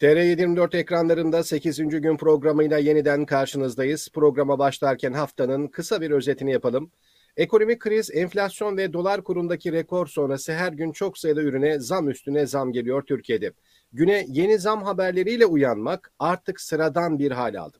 [0.00, 1.78] TR724 ekranlarında 8.
[1.78, 4.08] gün programıyla yeniden karşınızdayız.
[4.14, 6.92] Programa başlarken haftanın kısa bir özetini yapalım.
[7.36, 12.46] Ekonomik kriz, enflasyon ve dolar kurundaki rekor sonrası her gün çok sayıda ürüne zam üstüne
[12.46, 13.52] zam geliyor Türkiye'de.
[13.92, 17.78] Güne yeni zam haberleriyle uyanmak artık sıradan bir hal aldı.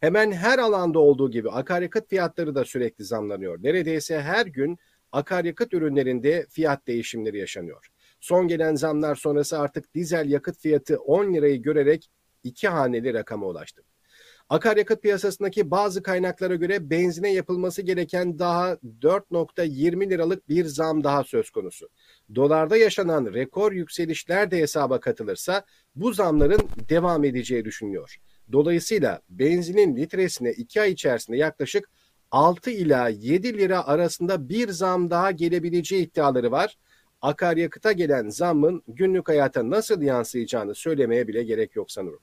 [0.00, 3.62] Hemen her alanda olduğu gibi akaryakıt fiyatları da sürekli zamlanıyor.
[3.62, 4.78] Neredeyse her gün
[5.12, 7.91] akaryakıt ürünlerinde fiyat değişimleri yaşanıyor.
[8.22, 12.10] Son gelen zamlar sonrası artık dizel yakıt fiyatı 10 lirayı görerek
[12.44, 13.82] iki haneli rakama ulaştı.
[14.48, 21.50] Akaryakıt piyasasındaki bazı kaynaklara göre benzine yapılması gereken daha 4.20 liralık bir zam daha söz
[21.50, 21.88] konusu.
[22.34, 25.64] Dolarda yaşanan rekor yükselişler de hesaba katılırsa
[25.96, 28.16] bu zamların devam edeceği düşünülüyor.
[28.52, 31.90] Dolayısıyla benzinin litresine 2 ay içerisinde yaklaşık
[32.30, 36.78] 6 ila 7 lira arasında bir zam daha gelebileceği iddiaları var
[37.22, 42.20] akaryakıta gelen zammın günlük hayata nasıl yansıyacağını söylemeye bile gerek yok sanırım.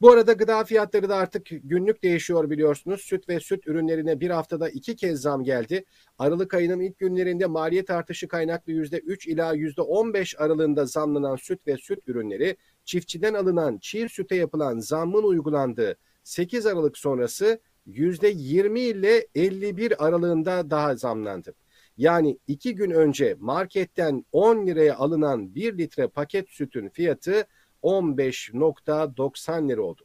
[0.00, 3.00] Bu arada gıda fiyatları da artık günlük değişiyor biliyorsunuz.
[3.00, 5.84] Süt ve süt ürünlerine bir haftada iki kez zam geldi.
[6.18, 11.98] Aralık ayının ilk günlerinde maliyet artışı kaynaklı %3 ila %15 aralığında zamlanan süt ve süt
[12.06, 20.70] ürünleri çiftçiden alınan çiğ süte yapılan zammın uygulandığı 8 Aralık sonrası %20 ile 51 aralığında
[20.70, 21.54] daha zamlandı.
[21.98, 27.46] Yani iki gün önce marketten 10 liraya alınan 1 litre paket sütün fiyatı
[27.82, 30.04] 15.90 lira oldu.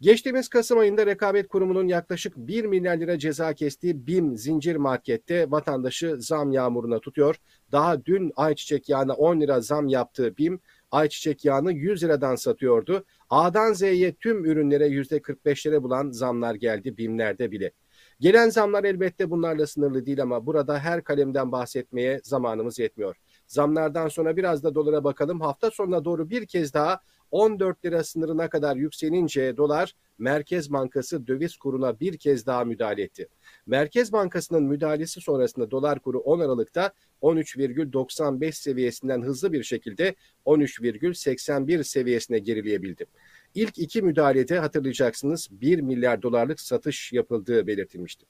[0.00, 6.16] Geçtiğimiz Kasım ayında Rekabet Kurumu'nun yaklaşık 1 milyar lira ceza kestiği BİM zincir markette vatandaşı
[6.18, 7.36] zam yağmuruna tutuyor.
[7.72, 13.04] Daha dün ayçiçek yağına 10 lira zam yaptığı BİM ayçiçek yağını 100 liradan satıyordu.
[13.30, 17.72] A'dan Z'ye tüm ürünlere %45'lere bulan zamlar geldi BİM'lerde bile.
[18.20, 23.16] Gelen zamlar elbette bunlarla sınırlı değil ama burada her kalemden bahsetmeye zamanımız yetmiyor.
[23.46, 25.40] Zamlardan sonra biraz da dolara bakalım.
[25.40, 27.00] Hafta sonuna doğru bir kez daha
[27.30, 33.28] 14 lira sınırına kadar yükselince dolar Merkez Bankası döviz kuruna bir kez daha müdahale etti.
[33.66, 40.14] Merkez Bankası'nın müdahalesi sonrasında dolar kuru 10 Aralık'ta 13,95 seviyesinden hızlı bir şekilde
[40.46, 43.06] 13,81 seviyesine gerileyebildi.
[43.54, 48.26] İlk iki müdahalede hatırlayacaksınız 1 milyar dolarlık satış yapıldığı belirtilmişti.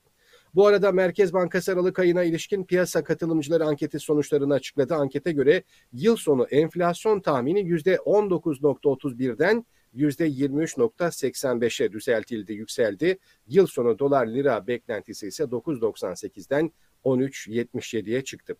[0.54, 4.94] Bu arada Merkez Bankası Aralık ayına ilişkin piyasa katılımcıları anketi sonuçlarını açıkladı.
[4.94, 13.18] Ankete göre yıl sonu enflasyon tahmini %19.31'den %23.85'e düzeltildi, yükseldi.
[13.48, 16.72] Yıl sonu dolar lira beklentisi ise 9.98'den
[17.04, 18.56] 13.77'ye çıktı.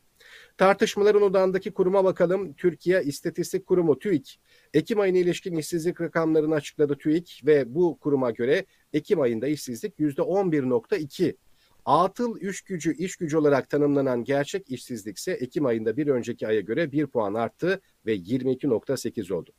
[0.56, 2.54] Tartışmaların odağındaki kuruma bakalım.
[2.54, 4.40] Türkiye İstatistik Kurumu TÜİK,
[4.74, 11.34] Ekim ayına ilişkin işsizlik rakamlarını açıkladı TÜİK ve bu kuruma göre Ekim ayında işsizlik %11.2
[11.84, 16.60] Atıl iş gücü iş gücü olarak tanımlanan gerçek işsizlik ise Ekim ayında bir önceki aya
[16.60, 19.50] göre 1 puan arttı ve 22.8 oldu.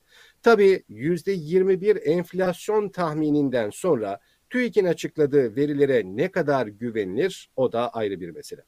[0.41, 4.19] Tabii %21 enflasyon tahmininden sonra
[4.49, 8.61] TÜİK'in açıkladığı verilere ne kadar güvenilir o da ayrı bir mesele.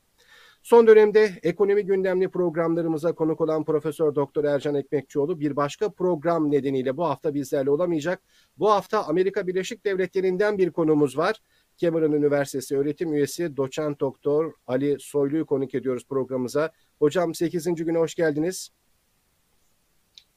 [0.68, 6.98] Son dönemde ekonomi gündemli programlarımıza konuk olan Profesör Doktor Ercan Ekmekçioğlu bir başka program nedeniyle
[6.98, 8.22] bu hafta bizlerle olamayacak.
[8.58, 11.42] Bu hafta Amerika Birleşik Devletleri'nden bir konumuz var.
[11.78, 16.72] Cameron Üniversitesi öğretim üyesi doçent doktor Ali Soylu'yu konuk ediyoruz programımıza.
[17.00, 17.66] Hocam 8.
[17.76, 18.70] güne hoş geldiniz.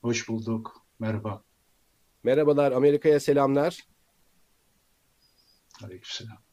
[0.03, 0.87] Hoş bulduk.
[0.99, 1.43] Merhaba.
[2.23, 2.73] Merhabalar.
[2.73, 3.79] Amerika'ya selamlar.
[5.85, 6.50] Aleykümselam.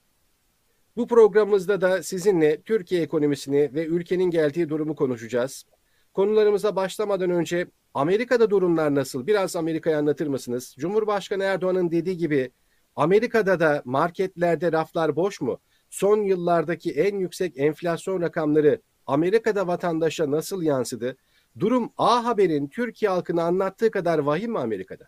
[0.97, 5.65] Bu programımızda da sizinle Türkiye ekonomisini ve ülkenin geldiği durumu konuşacağız.
[6.13, 9.27] Konularımıza başlamadan önce Amerika'da durumlar nasıl?
[9.27, 10.75] Biraz Amerika'yı anlatır mısınız?
[10.79, 12.51] Cumhurbaşkanı Erdoğan'ın dediği gibi
[12.95, 15.59] Amerika'da da marketlerde raflar boş mu?
[15.89, 21.17] Son yıllardaki en yüksek enflasyon rakamları Amerika'da vatandaşa nasıl yansıdı?
[21.59, 25.07] Durum A Haber'in Türkiye halkına anlattığı kadar vahim mi Amerika'da?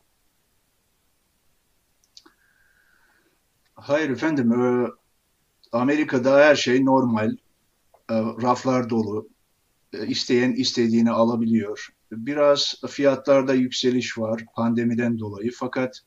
[3.74, 4.54] Hayır efendim.
[5.72, 7.32] Amerika'da her şey normal.
[8.10, 9.30] E, raflar dolu.
[9.94, 11.90] E, isteyen istediğini alabiliyor.
[12.12, 15.52] Biraz fiyatlarda yükseliş var pandemiden dolayı.
[15.56, 16.02] Fakat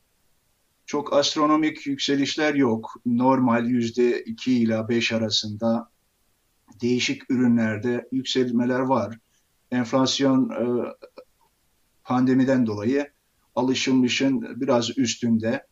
[0.86, 2.94] çok astronomik yükselişler yok.
[3.06, 5.88] Normal yüzde iki ile beş arasında
[6.82, 9.18] değişik ürünlerde yükselmeler var.
[9.70, 10.92] Enflasyon e,
[12.04, 13.10] pandemiden dolayı
[13.54, 15.66] alışılmışın biraz üstünde.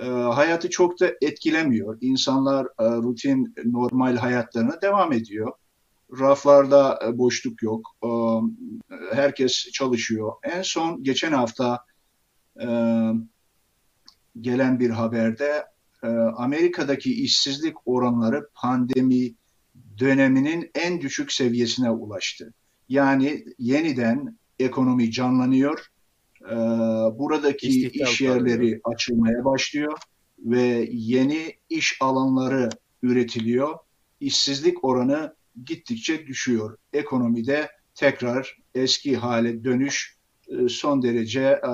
[0.00, 1.98] E, hayatı çok da etkilemiyor.
[2.00, 5.52] İnsanlar e, rutin normal hayatlarına devam ediyor.
[6.20, 7.96] Raflarda e, boşluk yok.
[8.04, 8.08] E,
[9.14, 10.32] herkes çalışıyor.
[10.42, 11.84] En son geçen hafta
[12.60, 12.66] e,
[14.40, 15.64] gelen bir haberde
[16.02, 16.06] e,
[16.36, 19.34] Amerika'daki işsizlik oranları pandemi
[19.98, 22.54] döneminin en düşük seviyesine ulaştı.
[22.88, 25.86] Yani yeniden ekonomi canlanıyor.
[27.18, 29.98] Buradaki İstihdam iş yerleri açılmaya başlıyor
[30.38, 32.68] ve yeni iş alanları
[33.02, 33.78] üretiliyor.
[34.20, 35.34] İşsizlik oranı
[35.64, 36.78] gittikçe düşüyor.
[36.92, 40.16] Ekonomide tekrar eski hale dönüş
[40.48, 41.72] e, son derece e,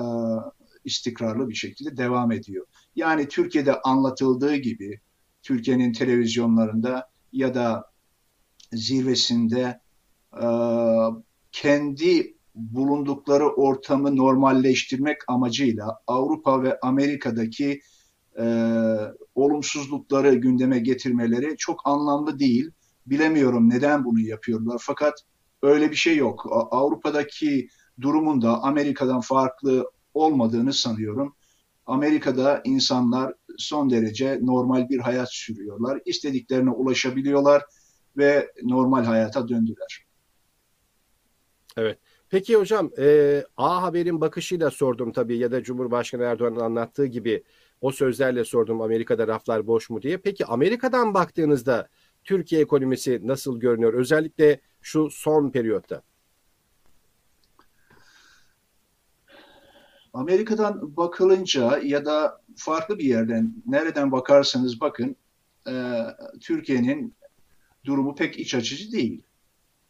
[0.85, 2.65] istikrarlı bir şekilde devam ediyor.
[2.95, 4.99] Yani Türkiye'de anlatıldığı gibi
[5.43, 7.91] Türkiye'nin televizyonlarında ya da
[8.73, 9.79] zirvesinde
[10.41, 10.47] e,
[11.51, 17.81] kendi bulundukları ortamı normalleştirmek amacıyla Avrupa ve Amerika'daki
[18.39, 18.45] e,
[19.35, 22.71] olumsuzlukları gündeme getirmeleri çok anlamlı değil.
[23.05, 25.13] Bilemiyorum neden bunu yapıyorlar fakat
[25.61, 26.45] öyle bir şey yok.
[26.71, 27.67] Avrupa'daki
[28.01, 31.35] durumun da Amerika'dan farklı olmadığını sanıyorum.
[31.85, 35.99] Amerika'da insanlar son derece normal bir hayat sürüyorlar.
[36.05, 37.63] İstediklerine ulaşabiliyorlar
[38.17, 40.05] ve normal hayata döndüler.
[41.77, 41.99] Evet.
[42.33, 47.43] Peki hocam e, A Haber'in bakışıyla sordum tabii ya da Cumhurbaşkanı Erdoğan'ın anlattığı gibi
[47.81, 50.17] o sözlerle sordum Amerika'da raflar boş mu diye.
[50.17, 51.89] Peki Amerika'dan baktığınızda
[52.23, 53.93] Türkiye ekonomisi nasıl görünüyor?
[53.93, 56.01] Özellikle şu son periyotta.
[60.13, 65.15] Amerika'dan bakılınca ya da farklı bir yerden nereden bakarsanız bakın
[65.67, 65.73] e,
[66.41, 67.15] Türkiye'nin
[67.85, 69.23] durumu pek iç açıcı değil.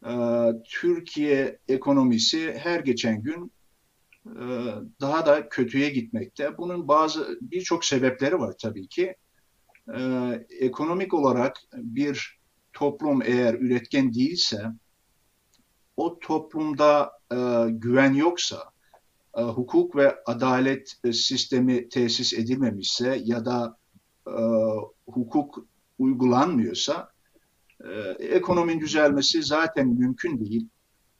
[0.04, 0.12] E,
[0.64, 3.52] Türkiye ekonomisi her geçen gün
[4.26, 4.44] e,
[5.00, 6.58] daha da kötüye gitmekte.
[6.58, 9.16] Bunun bazı birçok sebepleri var tabii ki.
[9.94, 10.00] E,
[10.60, 12.38] ekonomik olarak bir
[12.72, 14.62] toplum eğer üretken değilse,
[15.96, 17.36] o toplumda e,
[17.70, 18.64] güven yoksa,
[19.36, 23.76] e, hukuk ve adalet sistemi tesis edilmemişse ya da
[25.06, 25.66] hukuk
[25.98, 27.13] uygulanmıyorsa
[27.90, 30.68] e, ekonominin düzelmesi zaten mümkün değil.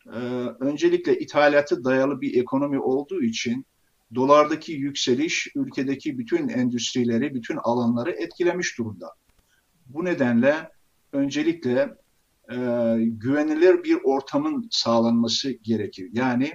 [0.06, 0.18] E,
[0.60, 3.66] öncelikle ithalatı dayalı bir ekonomi olduğu için
[4.14, 9.10] dolardaki yükseliş ülkedeki bütün endüstrileri, bütün alanları etkilemiş durumda.
[9.86, 10.70] Bu nedenle
[11.12, 11.94] öncelikle
[12.50, 12.56] e,
[13.00, 16.08] güvenilir bir ortamın sağlanması gerekir.
[16.12, 16.52] Yani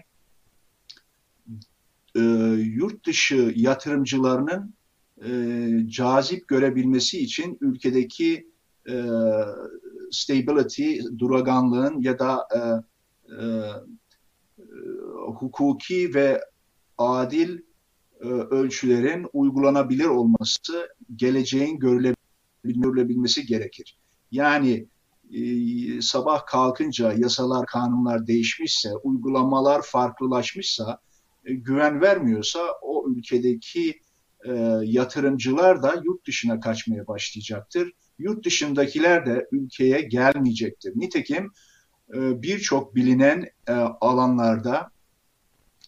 [2.16, 2.22] e,
[2.58, 4.74] yurt dışı yatırımcılarının
[5.26, 5.32] e,
[5.88, 8.50] cazip görebilmesi için ülkedeki
[8.90, 9.04] e,
[10.12, 12.60] stability, duraganlığın ya da e,
[13.34, 13.46] e,
[15.36, 16.42] hukuki ve
[16.98, 17.60] adil
[18.22, 21.80] e, ölçülerin uygulanabilir olması, geleceğin
[22.64, 23.98] görülebilmesi gerekir.
[24.32, 24.88] Yani
[25.34, 25.42] e,
[26.02, 31.00] sabah kalkınca yasalar, kanunlar değişmişse, uygulamalar farklılaşmışsa,
[31.46, 34.00] e, güven vermiyorsa o ülkedeki
[34.46, 34.52] e,
[34.84, 37.92] yatırımcılar da yurt dışına kaçmaya başlayacaktır.
[38.20, 40.94] Yurt dışındakiler de ülkeye gelmeyecektir.
[40.96, 41.52] Nitekim
[42.14, 44.92] e, birçok bilinen e, alanlarda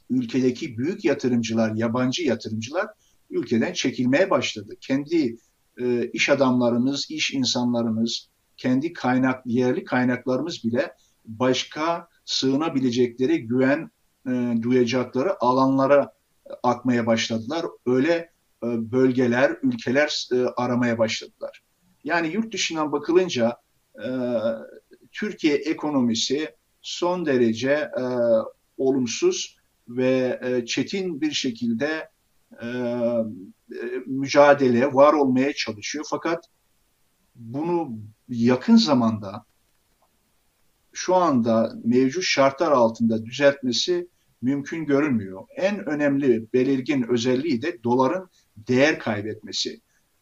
[0.10, 2.88] ülkedeki büyük yatırımcılar, yabancı yatırımcılar
[3.30, 4.74] ülkeden çekilmeye başladı.
[4.82, 5.36] Kendi
[5.78, 10.94] e, iş adamlarımız, iş insanlarımız, kendi kaynak, yerli kaynaklarımız bile
[11.26, 13.92] başka sığınabilecekleri güven
[14.62, 16.14] duyacakları alanlara
[16.64, 17.66] akmaya başladılar.
[17.86, 18.32] Öyle
[18.64, 21.62] bölgeler, ülkeler aramaya başladılar.
[22.04, 23.58] Yani yurt dışından bakılınca
[23.96, 24.08] e,
[25.12, 28.04] Türkiye ekonomisi son derece e,
[28.78, 32.10] olumsuz ve e, çetin bir şekilde
[32.62, 36.06] e, e, mücadele, var olmaya çalışıyor.
[36.10, 36.46] Fakat
[37.36, 37.98] bunu
[38.30, 39.46] yakın zamanda
[40.94, 44.08] şu anda mevcut şartlar altında düzeltmesi
[44.42, 45.44] mümkün görünmüyor.
[45.56, 49.82] En önemli belirgin özelliği de doların değer kaybetmesi.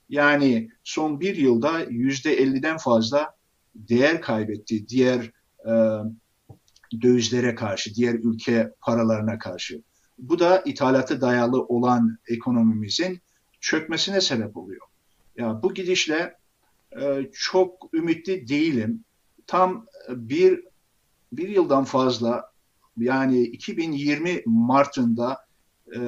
[0.10, 3.36] Yani son bir yılda yüzde elliden fazla
[3.76, 5.32] değer kaybetti diğer
[5.66, 5.74] e,
[7.02, 9.82] dövizlere karşı, diğer ülke paralarına karşı.
[10.18, 13.22] Bu da ithalatı dayalı olan ekonomimizin
[13.62, 14.82] çökmesine sebep oluyor.
[15.38, 16.36] Ya bu gidişle
[17.02, 19.04] e, çok ümitli değilim.
[19.48, 20.64] Tam bir
[21.32, 22.52] bir yıldan fazla
[22.98, 25.38] yani 2020 Mart'ında
[25.96, 26.00] e,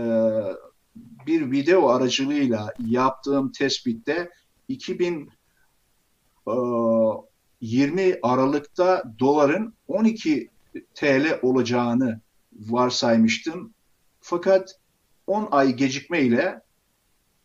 [0.96, 4.30] bir video aracılığıyla yaptığım tespitte
[4.68, 5.32] 2020
[8.02, 10.50] e, Aralık'ta doların 12
[10.94, 12.20] TL olacağını
[12.54, 13.74] varsaymıştım.
[14.22, 14.80] Fakat
[15.28, 16.62] 10 ay gecikmeyle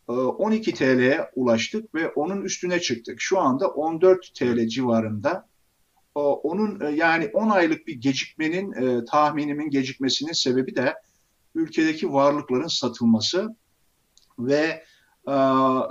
[0.09, 3.21] 12 e, TL'ye ulaştık ve onun üstüne çıktık.
[3.21, 5.49] Şu anda 14 TL civarında.
[6.15, 10.95] Onun e, yani 10 aylık bir gecikmenin tahminimin gecikmesinin sebebi de
[11.57, 13.57] ülkedeki varlıkların satılması
[14.39, 14.85] ve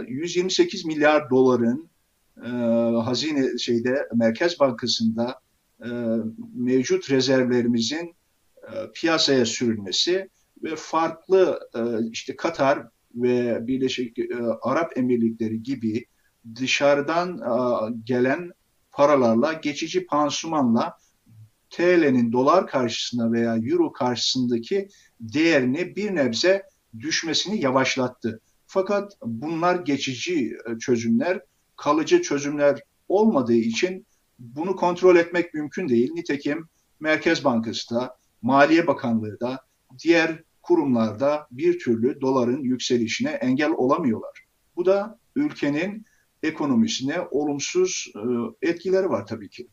[0.07, 1.89] 128 milyar doların
[3.01, 5.39] hazine şeyde Merkez Bankası'nda
[6.55, 8.15] mevcut rezervlerimizin
[8.93, 10.29] piyasaya sürülmesi
[10.63, 11.81] ve farklı e,
[12.11, 14.27] işte Katar ve Birleşik e,
[14.61, 16.05] Arap Emirlikleri gibi
[16.55, 17.55] dışarıdan e,
[18.03, 18.51] gelen
[18.91, 20.97] paralarla geçici pansumanla
[21.69, 24.87] TL'nin dolar karşısında veya euro karşısındaki
[25.19, 26.63] değerini bir nebze
[26.99, 28.41] düşmesini yavaşlattı.
[28.67, 31.41] Fakat bunlar geçici e, çözümler,
[31.75, 34.05] kalıcı çözümler olmadığı için
[34.39, 36.11] bunu kontrol etmek mümkün değil.
[36.13, 36.67] Nitekim
[36.99, 39.59] Merkez Bankası da, Maliye Bakanlığı da,
[40.03, 44.45] diğer kurumlarda bir türlü doların yükselişine engel olamıyorlar.
[44.75, 46.05] Bu da ülkenin
[46.43, 48.21] ekonomisine olumsuz e,
[48.69, 49.67] etkileri var tabii ki.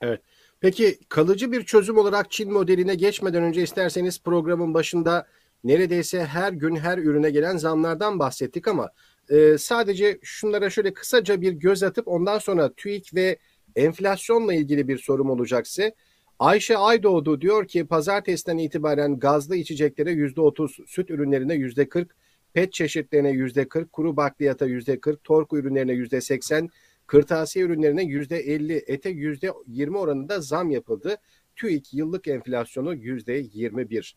[0.00, 0.22] Evet.
[0.60, 5.26] Peki kalıcı bir çözüm olarak Çin modeline geçmeden önce isterseniz programın başında
[5.64, 8.90] neredeyse her gün her ürüne gelen zamlardan bahsettik ama
[9.30, 13.38] e, sadece şunlara şöyle kısaca bir göz atıp ondan sonra TÜİK ve
[13.76, 15.92] enflasyonla ilgili bir sorum olacaksa
[16.38, 22.06] Ayşe Aydoğdu diyor ki pazartesiden itibaren gazlı içeceklere %30, süt ürünlerine %40,
[22.52, 26.68] pet çeşitlerine %40, kuru bakliyata %40, torku ürünlerine %80,
[27.08, 31.16] kırtasiye ürünlerine %50, ete %20 oranında zam yapıldı.
[31.56, 34.14] TÜİK yıllık enflasyonu %21.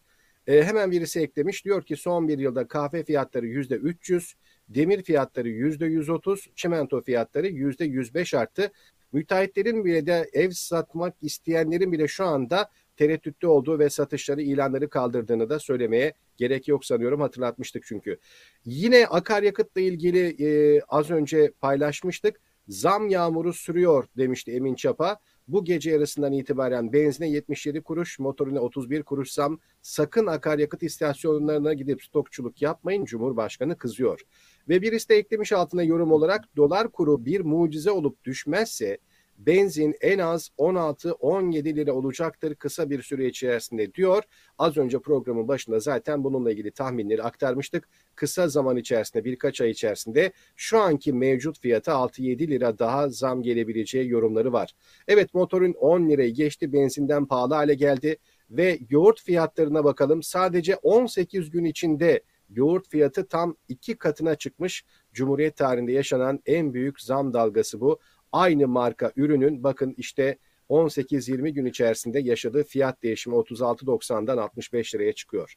[0.47, 4.33] E, hemen birisi eklemiş diyor ki son bir yılda kahve fiyatları %300,
[4.69, 8.71] demir fiyatları %130, çimento fiyatları %105 arttı.
[9.13, 15.49] Müteahhitlerin bile de ev satmak isteyenlerin bile şu anda tereddütte olduğu ve satışları ilanları kaldırdığını
[15.49, 18.17] da söylemeye gerek yok sanıyorum hatırlatmıştık çünkü.
[18.65, 22.50] Yine akaryakıtla ilgili e, az önce paylaşmıştık.
[22.67, 25.17] Zam yağmuru sürüyor demişti Emin Çapa.
[25.47, 29.59] Bu gece yarısından itibaren benzine 77 kuruş, motorine 31 kuruş zam.
[29.81, 33.05] Sakın akaryakıt istasyonlarına gidip stokçuluk yapmayın.
[33.05, 34.21] Cumhurbaşkanı kızıyor.
[34.69, 38.97] Ve birisi de eklemiş altına yorum olarak dolar kuru bir mucize olup düşmezse
[39.45, 44.23] benzin en az 16-17 lira olacaktır kısa bir süre içerisinde diyor.
[44.57, 47.89] Az önce programın başında zaten bununla ilgili tahminleri aktarmıştık.
[48.15, 54.09] Kısa zaman içerisinde birkaç ay içerisinde şu anki mevcut fiyata 6-7 lira daha zam gelebileceği
[54.09, 54.75] yorumları var.
[55.07, 58.17] Evet motorun 10 lirayı geçti benzinden pahalı hale geldi
[58.49, 60.23] ve yoğurt fiyatlarına bakalım.
[60.23, 64.85] Sadece 18 gün içinde yoğurt fiyatı tam iki katına çıkmış.
[65.13, 67.99] Cumhuriyet tarihinde yaşanan en büyük zam dalgası bu
[68.31, 70.37] aynı marka ürünün bakın işte
[70.69, 75.55] 18-20 gün içerisinde yaşadığı fiyat değişimi 36.90'dan 65 liraya çıkıyor.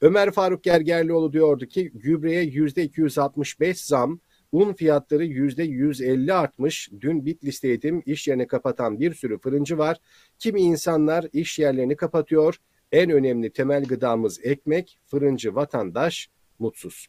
[0.00, 4.20] Ömer Faruk Gergerlioğlu diyordu ki gübreye %265 zam,
[4.52, 6.90] un fiyatları %150 artmış.
[7.00, 9.96] Dün bit listeydim iş yerini kapatan bir sürü fırıncı var.
[10.38, 12.56] Kimi insanlar iş yerlerini kapatıyor.
[12.92, 17.08] En önemli temel gıdamız ekmek, fırıncı vatandaş mutsuz.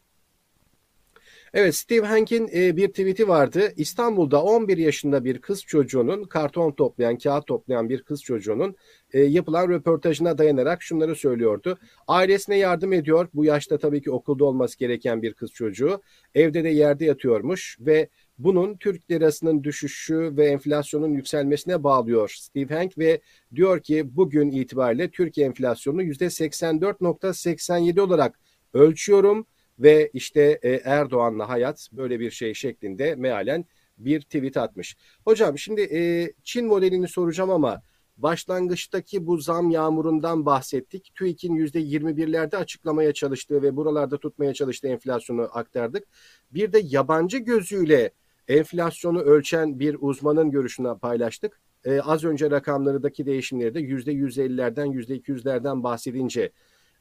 [1.54, 3.72] Evet Steve Hank'in e, bir tweet'i vardı.
[3.76, 8.76] İstanbul'da 11 yaşında bir kız çocuğunun karton toplayan, kağıt toplayan bir kız çocuğunun
[9.12, 11.78] e, yapılan röportajına dayanarak şunları söylüyordu.
[12.08, 13.28] Ailesine yardım ediyor.
[13.34, 16.02] Bu yaşta tabii ki okulda olması gereken bir kız çocuğu.
[16.34, 22.98] Evde de yerde yatıyormuş ve bunun Türk lirasının düşüşü ve enflasyonun yükselmesine bağlıyor Steve Hank
[22.98, 23.20] ve
[23.54, 28.40] diyor ki bugün itibariyle Türkiye enflasyonu %84.87 olarak
[28.74, 29.46] ölçüyorum
[29.82, 33.64] ve işte e, Erdoğan'la hayat böyle bir şey şeklinde mealen
[33.98, 34.96] bir tweet atmış.
[35.24, 37.82] Hocam şimdi e, Çin modelini soracağım ama
[38.16, 41.12] başlangıçtaki bu zam yağmurundan bahsettik.
[41.14, 46.04] TÜİK'in %21'lerde açıklamaya çalıştığı ve buralarda tutmaya çalıştığı enflasyonu aktardık.
[46.50, 48.10] Bir de yabancı gözüyle
[48.48, 51.60] enflasyonu ölçen bir uzmanın görüşünü paylaştık.
[51.84, 56.52] Ee, az önce rakamlarındaki değişimleri de %150'lerden %200'lerden bahsedince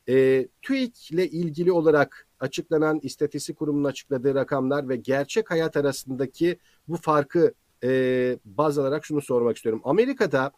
[0.10, 6.98] e, TÜİK ile ilgili olarak açıklanan istatistik kurumunun açıkladığı rakamlar ve gerçek hayat arasındaki bu
[6.98, 7.54] farkı
[7.84, 9.82] e, baz alarak şunu sormak istiyorum.
[9.84, 10.52] Amerika'da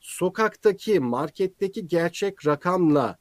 [0.00, 3.18] sokaktaki, marketteki gerçek rakamla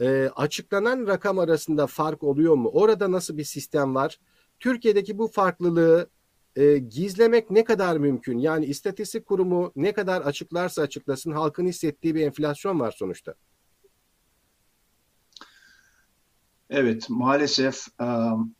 [0.00, 2.70] e, açıklanan rakam arasında fark oluyor mu?
[2.72, 4.18] Orada nasıl bir sistem var?
[4.60, 6.10] Türkiye'deki bu farklılığı
[6.56, 8.38] e, gizlemek ne kadar mümkün?
[8.38, 13.34] Yani istatistik kurumu ne kadar açıklarsa açıklasın halkın hissettiği bir enflasyon var sonuçta.
[16.70, 18.54] Evet, maalesef um,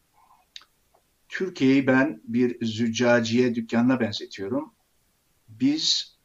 [1.28, 4.74] Türkiye'yi ben bir züccaciye dükkanına benzetiyorum.
[5.48, 6.16] Biz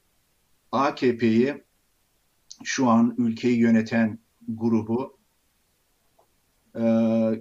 [0.72, 1.63] AKP'yi
[2.63, 5.17] şu an ülkeyi yöneten grubu
[6.75, 6.84] e,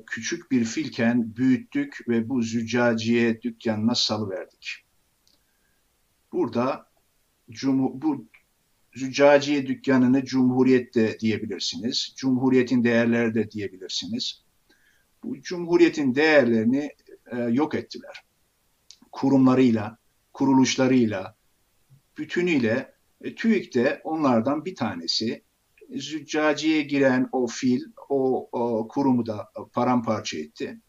[0.06, 4.84] küçük bir filken büyüttük ve bu züccaciye dükkanına salıverdik.
[6.32, 6.90] Burada
[7.72, 8.28] bu
[8.96, 12.14] züccaciye dükkanını Cumhuriyet de diyebilirsiniz.
[12.16, 14.42] Cumhuriyetin değerleri de diyebilirsiniz.
[15.24, 16.90] Bu Cumhuriyetin değerlerini
[17.32, 18.24] e, yok ettiler.
[19.12, 19.98] Kurumlarıyla,
[20.32, 21.36] kuruluşlarıyla,
[22.18, 25.42] bütünüyle e, TÜİK de onlardan bir tanesi.
[25.96, 30.80] züccaciye giren o fil o, o kurumu da paramparça etti.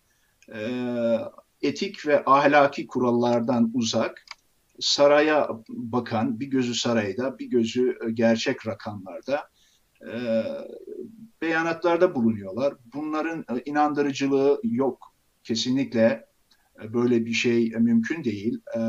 [0.53, 1.17] Ee,
[1.61, 4.25] etik ve ahlaki kurallardan uzak
[4.79, 9.49] saraya bakan bir gözü sarayda bir gözü gerçek rakamlarda
[10.01, 10.43] e,
[11.41, 12.73] beyanatlarda bulunuyorlar.
[12.93, 15.13] Bunların e, inandırıcılığı yok.
[15.43, 16.25] Kesinlikle
[16.83, 18.61] e, böyle bir şey mümkün değil.
[18.75, 18.79] E,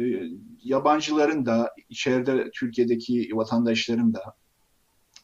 [0.00, 0.22] e,
[0.64, 4.22] yabancıların da içeride Türkiye'deki vatandaşların da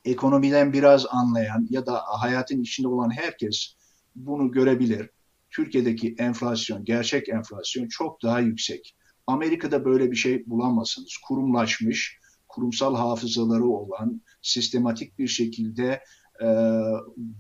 [0.05, 3.75] ekonomiden biraz anlayan ya da hayatın içinde olan herkes
[4.17, 5.11] bunu görebilir.
[5.51, 8.97] Türkiye'deki enflasyon, gerçek enflasyon çok daha yüksek.
[9.29, 11.17] Amerika'da böyle bir şey bulamazsınız.
[11.29, 12.19] Kurumlaşmış,
[12.49, 16.03] kurumsal hafızaları olan, sistematik bir şekilde
[16.41, 16.47] e,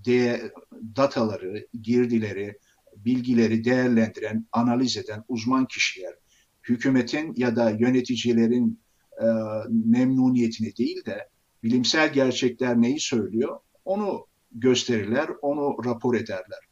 [0.07, 0.53] de,
[0.97, 2.59] dataları, girdileri,
[2.97, 6.15] bilgileri değerlendiren, analiz eden uzman kişiler,
[6.69, 8.81] hükümetin ya da yöneticilerin
[9.21, 9.27] e,
[9.71, 11.29] memnuniyetini değil de
[11.63, 16.68] bilimsel gerçekler neyi söylüyor onu gösterirler, onu rapor ederler.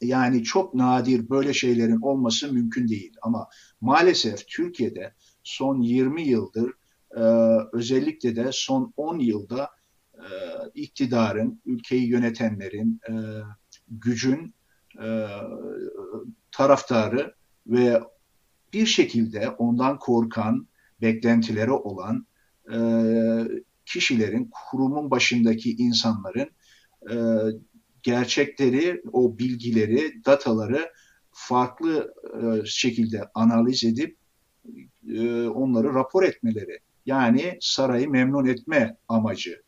[0.00, 3.16] Yani çok nadir böyle şeylerin olması mümkün değil.
[3.22, 3.48] Ama
[3.80, 6.72] maalesef Türkiye'de son 20 yıldır
[7.16, 7.20] e,
[7.72, 9.70] özellikle de son 10 yılda
[10.14, 10.26] e,
[10.74, 13.14] iktidarın, ülkeyi yönetenlerin, e,
[13.88, 14.54] gücün
[16.52, 17.34] taraftarı
[17.66, 18.00] ve
[18.72, 20.68] bir şekilde ondan korkan,
[21.00, 22.26] beklentileri olan
[23.86, 26.50] kişilerin, kurumun başındaki insanların
[28.06, 30.92] gerçekleri, o bilgileri, dataları
[31.32, 34.16] farklı e, şekilde analiz edip
[35.08, 36.78] e, onları rapor etmeleri.
[37.06, 39.62] Yani sarayı memnun etme amacı.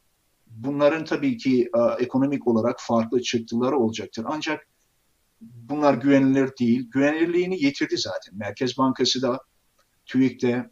[0.47, 4.25] Bunların tabii ki e, ekonomik olarak farklı çıktıları olacaktır.
[4.29, 4.67] Ancak
[5.41, 6.91] bunlar güvenilir değil.
[6.91, 8.39] Güvenilirliğini yitirdi zaten.
[8.39, 9.41] Merkez Bankası da
[10.07, 10.71] TÜİK'te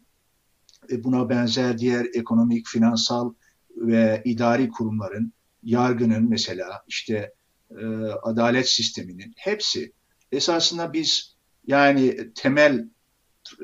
[0.91, 3.33] buna benzer diğer ekonomik, finansal
[3.75, 7.36] ve idari kurumların, yargının mesela işte
[7.71, 7.85] e,
[8.23, 9.91] adalet sisteminin hepsi
[10.31, 11.35] esasında biz
[11.67, 12.89] yani temel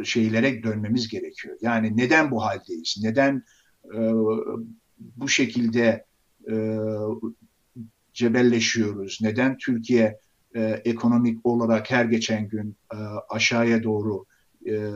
[0.03, 1.57] şeylere dönmemiz gerekiyor.
[1.61, 2.97] Yani neden bu haldeyiz?
[3.03, 3.43] Neden
[3.85, 3.99] e,
[4.97, 6.05] bu şekilde
[6.51, 6.77] e,
[8.13, 9.19] cebelleşiyoruz?
[9.21, 10.19] Neden Türkiye
[10.55, 12.97] e, ekonomik olarak her geçen gün e,
[13.29, 14.25] aşağıya doğru
[14.67, 14.91] e,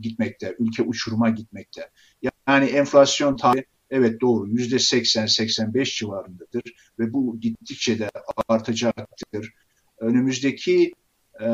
[0.00, 1.90] gitmekte, ülke uçuruma gitmekte?
[2.46, 6.62] Yani enflasyon tarihi evet doğru yüzde 80-85 civarındadır
[6.98, 8.10] ve bu gittikçe de
[8.48, 9.52] artacaktır.
[9.98, 10.92] Önümüzdeki
[11.40, 11.46] e,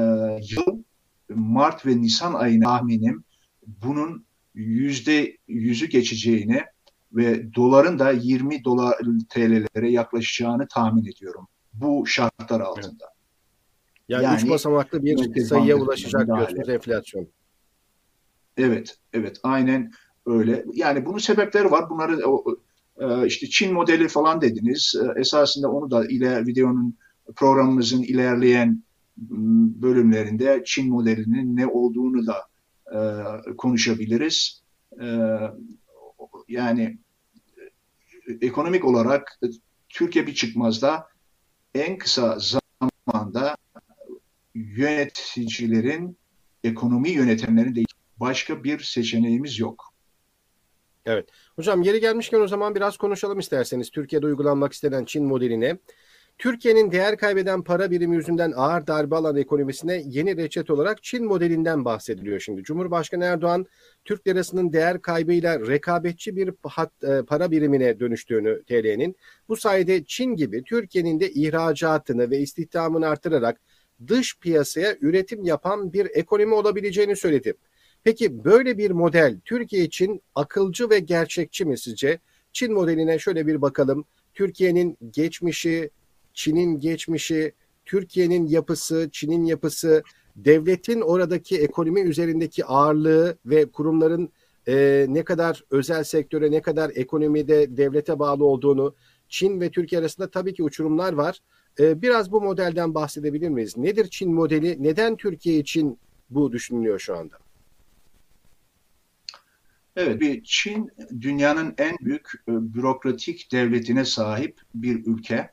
[0.50, 0.82] yıl
[1.28, 3.24] Mart ve Nisan ayına tahminim
[3.66, 6.62] bunun yüzde yüzü geçeceğini
[7.12, 8.96] ve doların da 20 dolar
[9.28, 13.14] TL'lere yaklaşacağını tahmin ediyorum bu şartlar altında.
[14.08, 17.28] Yani, yani üç basamaklı bir sayıya ulaşacak diyorsunuz enflasyon.
[18.56, 19.92] Evet, evet aynen
[20.26, 20.64] öyle.
[20.74, 21.90] Yani bunun sebepleri var.
[21.90, 22.20] Bunları
[23.00, 24.94] e, işte Çin modeli falan dediniz.
[25.02, 26.94] E, esasında onu da ile videonun
[27.36, 28.82] programımızın ilerleyen
[29.82, 32.36] bölümlerinde Çin modelinin ne olduğunu da
[32.94, 34.64] e, konuşabiliriz.
[36.48, 36.98] Yani
[38.40, 39.40] ekonomik olarak
[39.88, 41.08] Türkiye bir çıkmazda
[41.74, 43.56] en kısa zamanda
[44.54, 46.16] yöneticilerin,
[46.64, 47.82] ekonomi yönetenlerin de
[48.20, 49.93] başka bir seçeneğimiz yok.
[51.06, 51.28] Evet.
[51.56, 53.90] Hocam yeri gelmişken o zaman biraz konuşalım isterseniz.
[53.90, 55.78] Türkiye'de uygulanmak istenen Çin modeline.
[56.38, 61.84] Türkiye'nin değer kaybeden para birimi yüzünden ağır darbe alan ekonomisine yeni reçet olarak Çin modelinden
[61.84, 62.62] bahsediliyor şimdi.
[62.62, 63.66] Cumhurbaşkanı Erdoğan
[64.04, 69.16] Türk lirasının değer kaybıyla rekabetçi bir e, para birimine dönüştüğünü TL'nin
[69.48, 73.60] bu sayede Çin gibi Türkiye'nin de ihracatını ve istihdamını artırarak
[74.06, 77.54] dış piyasaya üretim yapan bir ekonomi olabileceğini söyledi.
[78.04, 82.18] Peki böyle bir model Türkiye için akılcı ve gerçekçi mi sizce?
[82.52, 84.04] Çin modeline şöyle bir bakalım.
[84.34, 85.90] Türkiye'nin geçmişi,
[86.34, 87.52] Çin'in geçmişi,
[87.84, 90.02] Türkiye'nin yapısı, Çin'in yapısı,
[90.36, 94.28] devletin oradaki ekonomi üzerindeki ağırlığı ve kurumların
[94.68, 98.94] e, ne kadar özel sektöre, ne kadar ekonomide devlete bağlı olduğunu,
[99.28, 101.38] Çin ve Türkiye arasında tabii ki uçurumlar var.
[101.78, 103.76] E, biraz bu modelden bahsedebilir miyiz?
[103.76, 104.82] Nedir Çin modeli?
[104.82, 105.98] Neden Türkiye için
[106.30, 107.43] bu düşünülüyor şu anda?
[109.96, 115.50] Evet, bir Çin dünyanın en büyük e, bürokratik devletine sahip bir ülke.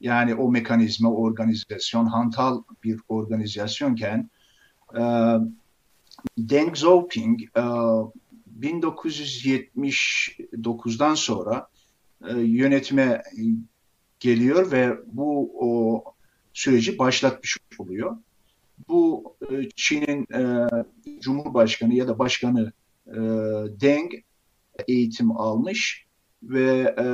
[0.00, 4.30] Yani o mekanizma, organizasyon, hantal bir organizasyonken
[4.94, 5.00] e,
[6.38, 7.48] Deng Xiaoping e,
[8.60, 11.68] 1979'dan sonra
[12.28, 13.22] e, yönetime
[14.20, 16.04] geliyor ve bu o
[16.52, 18.16] süreci başlatmış oluyor.
[18.88, 20.68] Bu e, Çin'in e,
[21.20, 22.72] Cumhurbaşkanı ya da başkanı
[23.06, 23.20] e,
[23.80, 24.12] Deng
[24.88, 26.06] eğitim almış
[26.42, 27.06] ve e,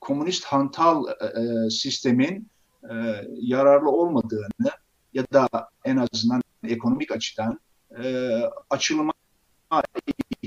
[0.00, 2.48] komünist hantal e, sistemin
[2.90, 2.94] e,
[3.40, 4.70] yararlı olmadığını
[5.14, 5.48] ya da
[5.84, 7.60] en azından ekonomik açıdan
[8.02, 9.12] e, açılıma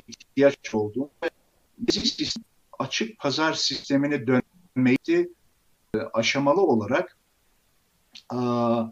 [0.05, 1.09] ihtiyaç olduğunu
[2.79, 5.33] açık pazar sistemine dönmeyi
[5.95, 7.17] e, aşamalı olarak
[8.29, 8.83] a,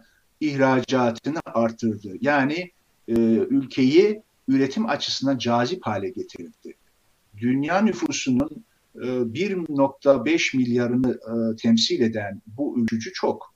[0.42, 2.14] ihracatını artırdı.
[2.22, 2.72] Yani
[3.08, 3.14] e,
[3.50, 6.74] ülkeyi üretim açısından cazip hale getirdi.
[7.38, 13.54] Dünya nüfusunun 1.5 e, milyarını e, temsil eden bu ülkücü çok.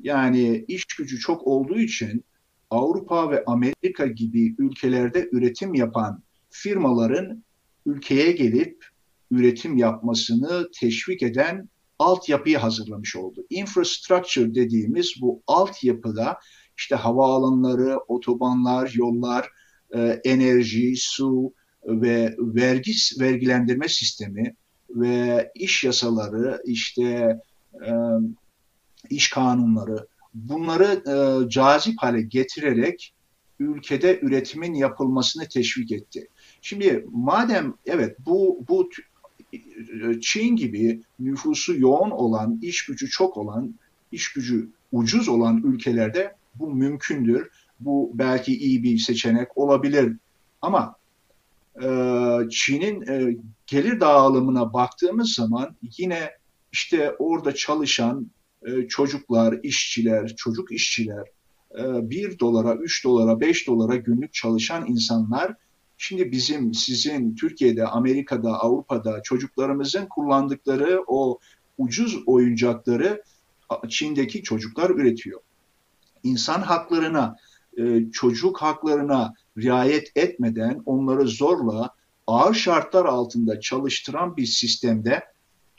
[0.00, 2.24] Yani iş gücü çok olduğu için
[2.70, 7.44] Avrupa ve Amerika gibi ülkelerde üretim yapan firmaların
[7.86, 8.86] ülkeye gelip
[9.30, 13.46] üretim yapmasını teşvik eden altyapıyı hazırlamış oldu.
[13.50, 16.38] Infrastructure dediğimiz bu altyapıda
[16.76, 19.48] işte havaalanları, otobanlar, yollar,
[19.94, 21.52] e, enerji, su
[21.84, 24.54] ve vergi vergilendirme sistemi
[24.90, 27.38] ve iş yasaları, işte
[27.86, 27.90] e,
[29.10, 33.14] iş kanunları bunları e, cazip hale getirerek
[33.60, 36.28] ülkede üretimin yapılmasını teşvik etti.
[36.62, 38.90] Şimdi madem evet bu bu
[40.20, 43.74] Çin gibi nüfusu yoğun olan, iş gücü çok olan,
[44.12, 47.50] iş gücü ucuz olan ülkelerde bu mümkündür.
[47.80, 50.16] Bu belki iyi bir seçenek olabilir.
[50.62, 50.94] Ama
[51.82, 51.88] e,
[52.50, 53.36] Çin'in e,
[53.66, 56.30] gelir dağılımına baktığımız zaman yine
[56.72, 58.30] işte orada çalışan
[58.66, 61.26] e, çocuklar, işçiler, çocuk işçiler,
[61.78, 65.54] e, 1 dolara, 3 dolara, 5 dolara günlük çalışan insanlar
[66.00, 71.38] Şimdi bizim, sizin Türkiye'de, Amerika'da, Avrupa'da çocuklarımızın kullandıkları o
[71.78, 73.22] ucuz oyuncakları
[73.88, 75.40] Çin'deki çocuklar üretiyor.
[76.22, 77.36] İnsan haklarına,
[77.78, 81.90] e, çocuk haklarına riayet etmeden onları zorla
[82.26, 85.24] ağır şartlar altında çalıştıran bir sistemde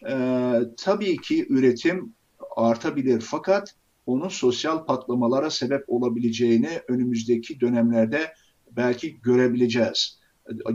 [0.10, 2.14] e, tabii ki üretim
[2.56, 8.34] artabilir fakat onun sosyal patlamalara sebep olabileceğini önümüzdeki dönemlerde
[8.72, 10.20] belki görebileceğiz.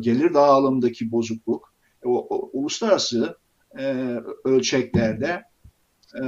[0.01, 3.39] Gelir dağılımındaki bozukluk, o, o, uluslararası
[3.79, 5.43] e, ölçeklerde
[6.15, 6.25] e,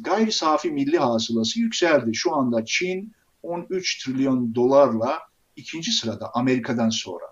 [0.00, 2.14] gayri safi milli hasılası yükseldi.
[2.14, 5.18] Şu anda Çin 13 trilyon dolarla
[5.56, 7.24] ikinci sırada Amerika'dan sonra.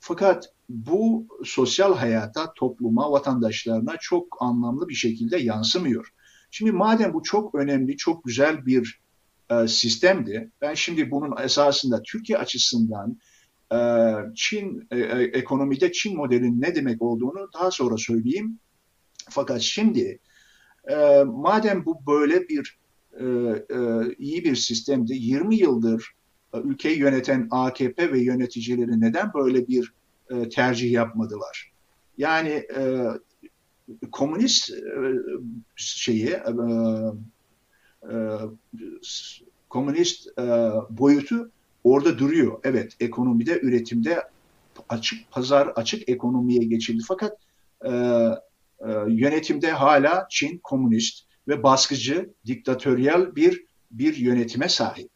[0.00, 6.12] Fakat bu sosyal hayata, topluma, vatandaşlarına çok anlamlı bir şekilde yansımıyor.
[6.50, 9.00] Şimdi madem bu çok önemli, çok güzel bir
[9.50, 10.50] e, sistemdi.
[10.60, 13.18] Ben şimdi bunun esasında Türkiye açısından
[13.72, 13.78] e,
[14.34, 18.58] Çin e, e, ekonomide Çin modelinin ne demek olduğunu daha sonra söyleyeyim.
[19.30, 20.18] Fakat şimdi
[20.90, 22.79] e, madem bu böyle bir
[23.20, 23.24] e,
[23.74, 23.78] e,
[24.18, 26.14] iyi bir sistemdi, 20 yıldır
[26.54, 29.92] e, ülkeyi yöneten AKP ve yöneticileri neden böyle bir
[30.30, 31.72] e, tercih yapmadılar?
[32.18, 33.06] Yani e,
[34.12, 34.72] komünist
[35.76, 36.36] şeyi
[39.68, 40.28] komünist
[40.90, 41.50] boyutu
[41.84, 42.60] orada duruyor.
[42.64, 44.22] Evet ekonomide, üretimde
[44.88, 47.02] açık pazar, açık ekonomiye geçildi.
[47.08, 47.38] Fakat
[49.08, 55.10] yönetimde hala Çin komünist ve baskıcı, diktatöryel bir bir yönetime sahip.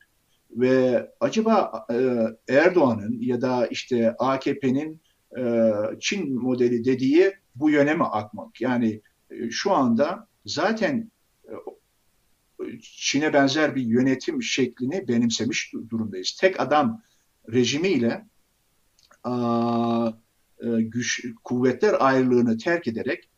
[0.50, 5.00] Ve acaba e, Erdoğan'ın ya da işte AKP'nin
[5.38, 8.60] e, Çin modeli dediği bu yöne mi akmak?
[8.60, 11.10] Yani e, şu anda zaten
[12.80, 16.36] Çin'e benzer bir yönetim şeklini benimsemiş durumdayız.
[16.40, 17.02] Tek adam
[17.52, 18.26] rejimiyle
[19.24, 20.12] a,
[20.60, 23.28] e, güç kuvvetler ayrılığını terk ederek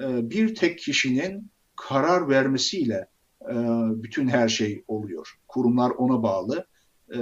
[0.00, 3.08] e, bir tek kişinin karar vermesiyle
[3.42, 3.54] e,
[4.02, 5.38] bütün her şey oluyor.
[5.48, 6.66] Kurumlar ona bağlı.
[7.10, 7.18] E,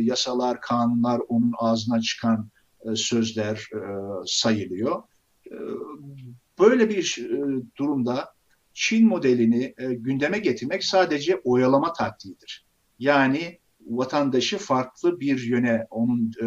[0.00, 2.50] yasalar, kanunlar onun ağzına çıkan
[2.84, 3.80] e, sözler e,
[4.26, 5.02] sayılıyor.
[5.46, 5.56] E,
[6.58, 8.36] böyle bir e, durumda
[8.74, 12.66] Çin modelini e, gündeme getirmek sadece oyalama taktiğidir.
[12.98, 16.46] Yani vatandaşı farklı bir yöne, onun e,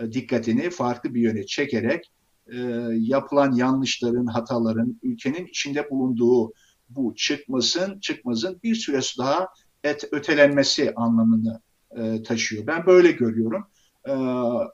[0.00, 2.12] e, dikkatini farklı bir yöne çekerek
[2.52, 2.58] e,
[2.92, 6.52] yapılan yanlışların, hataların ülkenin içinde bulunduğu
[6.88, 9.48] bu çıkmasın, çıkmazın bir süre daha
[9.84, 11.60] et, ötelenmesi anlamını
[11.96, 12.66] e, taşıyor.
[12.66, 13.66] Ben böyle görüyorum.
[14.04, 14.12] E,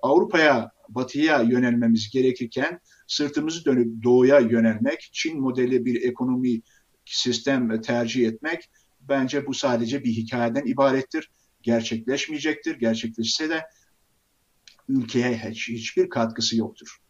[0.02, 6.60] Avrupa'ya, batıya yönelmemiz gerekirken sırtımızı dönüp doğuya yönelmek, Çin modeli bir ekonomi
[7.04, 8.70] sistem tercih etmek
[9.08, 11.30] bence bu sadece bir hikayeden ibarettir.
[11.62, 12.78] Gerçekleşmeyecektir.
[12.78, 13.62] Gerçekleşse de
[14.88, 17.01] ülkeye hiç, hiçbir katkısı yoktur.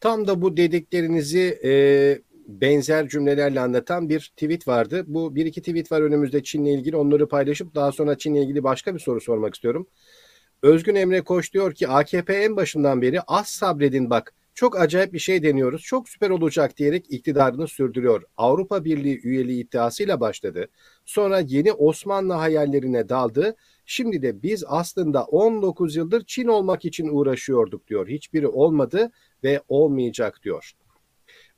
[0.00, 1.72] Tam da bu dediklerinizi e,
[2.48, 5.04] benzer cümlelerle anlatan bir tweet vardı.
[5.06, 6.96] Bu bir iki tweet var önümüzde Çin'le ilgili.
[6.96, 9.86] Onları paylaşıp daha sonra Çin'le ilgili başka bir soru sormak istiyorum.
[10.62, 15.18] Özgün Emre Koç diyor ki AKP en başından beri az sabredin bak çok acayip bir
[15.18, 18.22] şey deniyoruz, çok süper olacak diyerek iktidarını sürdürüyor.
[18.36, 20.68] Avrupa Birliği üyeliği iddiasıyla başladı.
[21.04, 23.56] Sonra yeni Osmanlı hayallerine daldı.
[23.86, 28.08] Şimdi de biz aslında 19 yıldır Çin olmak için uğraşıyorduk diyor.
[28.08, 29.10] Hiçbiri olmadı
[29.44, 30.72] ve olmayacak diyor.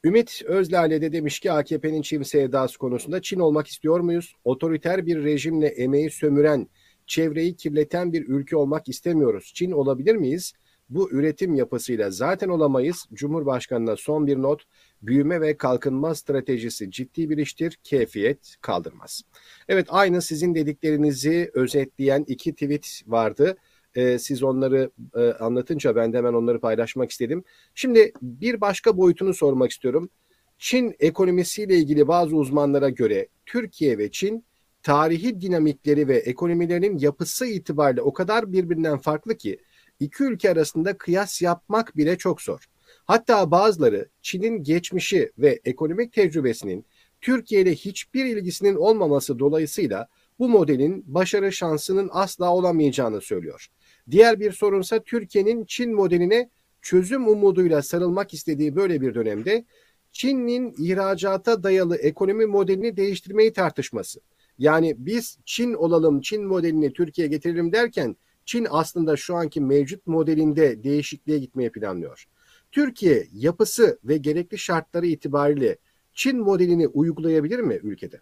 [0.05, 4.35] Ümit Özlale de demiş ki AKP'nin Çin sevdası konusunda Çin olmak istiyor muyuz?
[4.45, 6.69] Otoriter bir rejimle emeği sömüren,
[7.07, 9.53] çevreyi kirleten bir ülke olmak istemiyoruz.
[9.55, 10.53] Çin olabilir miyiz?
[10.91, 13.07] Bu üretim yapısıyla zaten olamayız.
[13.13, 14.63] Cumhurbaşkanına son bir not.
[15.03, 17.79] Büyüme ve kalkınma stratejisi ciddi bir iştir.
[17.85, 19.23] Keyfiyet kaldırmaz.
[19.69, 23.57] Evet aynı sizin dediklerinizi özetleyen iki tweet vardı.
[23.99, 27.45] Ee, siz onları e, anlatınca ben de hemen onları paylaşmak istedim.
[27.75, 30.11] Şimdi bir başka boyutunu sormak istiyorum.
[30.59, 34.45] Çin ekonomisiyle ilgili bazı uzmanlara göre Türkiye ve Çin
[34.83, 39.59] tarihi dinamikleri ve ekonomilerinin yapısı itibariyle o kadar birbirinden farklı ki
[40.01, 42.65] iki ülke arasında kıyas yapmak bile çok zor.
[43.05, 46.85] Hatta bazıları Çin'in geçmişi ve ekonomik tecrübesinin
[47.21, 50.09] Türkiye ile hiçbir ilgisinin olmaması dolayısıyla
[50.39, 53.69] bu modelin başarı şansının asla olamayacağını söylüyor.
[54.11, 56.51] Diğer bir sorunsa Türkiye'nin Çin modeline
[56.83, 59.65] çözüm umuduyla sarılmak istediği böyle bir dönemde
[60.13, 64.21] Çin'in ihracata dayalı ekonomi modelini değiştirmeyi tartışması.
[64.59, 70.83] Yani biz Çin olalım, Çin modelini Türkiye'ye getirelim derken Çin aslında şu anki mevcut modelinde
[70.85, 72.25] değişikliğe gitmeyi planlıyor.
[72.73, 75.79] Türkiye yapısı ve gerekli şartları itibariyle
[76.15, 78.21] Çin modelini uygulayabilir mi ülkede?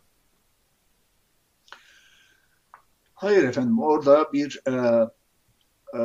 [3.15, 4.73] Hayır efendim orada bir e,
[5.95, 6.01] e,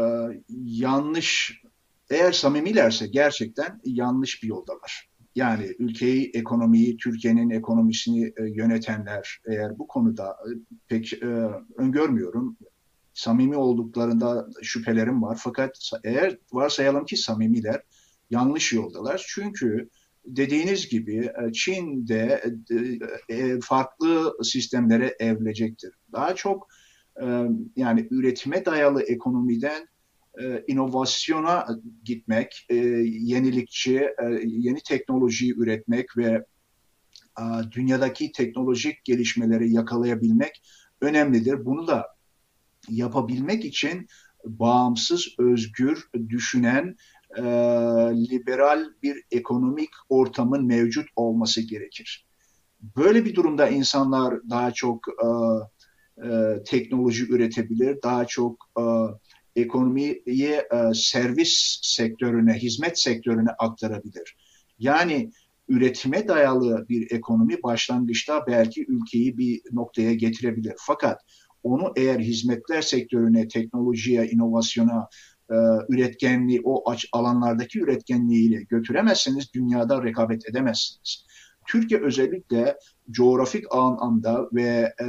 [0.64, 1.62] yanlış
[2.10, 5.12] eğer samimilerse gerçekten yanlış bir yoldalar.
[5.36, 10.50] Yani ülkeyi, ekonomiyi, Türkiye'nin ekonomisini e, yönetenler eğer bu konuda e,
[10.88, 12.58] pek e, öngörmüyorum
[13.14, 15.40] samimi olduklarında şüphelerim var.
[15.44, 17.82] Fakat eğer varsayalım ki samimiler
[18.30, 19.26] yanlış yoldalar.
[19.28, 19.90] Çünkü
[20.26, 22.44] dediğiniz gibi e, Çin de
[23.30, 25.94] e, e, farklı sistemlere evrilecektir.
[26.12, 26.68] Daha çok
[27.76, 29.88] yani üretime dayalı ekonomiden
[30.68, 31.68] inovasyona
[32.04, 32.68] gitmek,
[33.04, 34.10] yenilikçi,
[34.46, 36.46] yeni teknolojiyi üretmek ve
[37.72, 40.64] dünyadaki teknolojik gelişmeleri yakalayabilmek
[41.02, 41.66] önemlidir.
[41.66, 42.08] Bunu da
[42.90, 44.08] yapabilmek için
[44.46, 46.96] bağımsız, özgür, düşünen,
[48.14, 52.26] liberal bir ekonomik ortamın mevcut olması gerekir.
[52.98, 55.28] Böyle bir durumda insanlar daha çok e,
[56.24, 58.84] e, teknoloji üretebilir, daha çok e,
[59.56, 64.36] ekonomiyi e, servis sektörüne, hizmet sektörüne aktarabilir.
[64.80, 65.32] Yani
[65.70, 70.74] üretime dayalı bir ekonomi başlangıçta belki ülkeyi bir noktaya getirebilir.
[70.78, 71.20] Fakat
[71.64, 75.08] onu eğer hizmetler sektörüne, teknolojiye, inovasyona,
[75.50, 75.56] e,
[75.90, 81.26] üretkenliği, o alanlardaki üretkenliğiyle götüremezseniz dünyada rekabet edemezsiniz.
[81.68, 82.78] Türkiye özellikle
[83.12, 85.08] coğrafik anlamda ve e,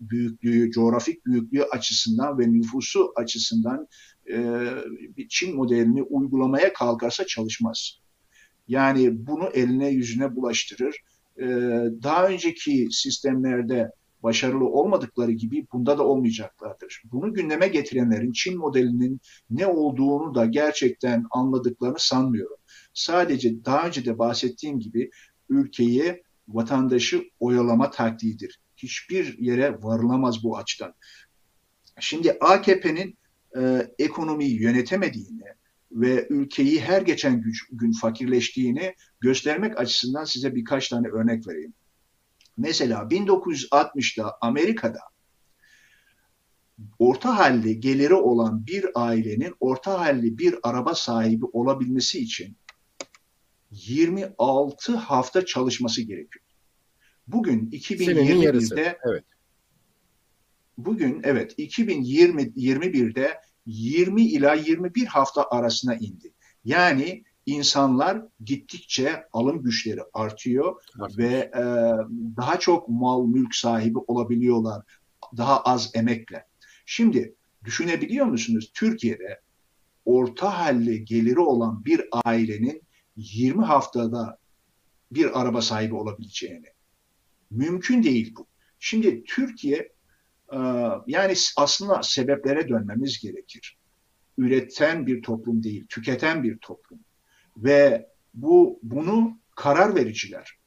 [0.00, 3.88] büyüklüğü, coğrafik büyüklüğü açısından ve nüfusu açısından
[4.32, 4.64] e,
[5.28, 8.00] Çin modelini uygulamaya kalkarsa çalışmaz.
[8.68, 10.96] Yani bunu eline yüzüne bulaştırır.
[11.38, 11.46] E,
[12.02, 13.90] daha önceki sistemlerde
[14.22, 17.02] başarılı olmadıkları gibi bunda da olmayacaklardır.
[17.04, 22.56] Bunu gündeme getirenlerin Çin modelinin ne olduğunu da gerçekten anladıklarını sanmıyorum.
[22.94, 25.10] Sadece daha önce de bahsettiğim gibi
[25.50, 28.60] ülkeyi vatandaşı oyalama taktiğidir.
[28.76, 30.94] Hiçbir yere varılamaz bu açıdan.
[32.00, 33.18] Şimdi AKP'nin
[33.56, 35.44] e, ekonomiyi yönetemediğini
[35.92, 41.74] ve ülkeyi her geçen gün fakirleştiğini göstermek açısından size birkaç tane örnek vereyim.
[42.56, 45.00] Mesela 1960'da Amerika'da
[46.98, 52.56] orta halli geliri olan bir ailenin orta halli bir araba sahibi olabilmesi için
[53.70, 56.44] 26 hafta çalışması gerekiyor.
[57.26, 59.24] Bugün 2021'de evet.
[60.78, 66.32] Bugün evet 2021'de 20 ila 21 hafta arasına indi.
[66.64, 71.18] Yani insanlar gittikçe alım güçleri artıyor evet.
[71.18, 71.62] ve e,
[72.36, 74.82] daha çok mal mülk sahibi olabiliyorlar
[75.36, 76.46] daha az emekle.
[76.86, 79.40] Şimdi düşünebiliyor musunuz Türkiye'de
[80.04, 82.82] orta halli geliri olan bir ailenin
[83.16, 84.38] 20 haftada
[85.12, 86.66] bir araba sahibi olabileceğini.
[87.50, 88.46] Mümkün değil bu.
[88.78, 89.92] Şimdi Türkiye
[90.52, 90.58] e,
[91.06, 93.78] yani aslında sebeplere dönmemiz gerekir.
[94.38, 97.00] Üreten bir toplum değil, tüketen bir toplum
[97.56, 100.58] ve bu bunu karar vericiler,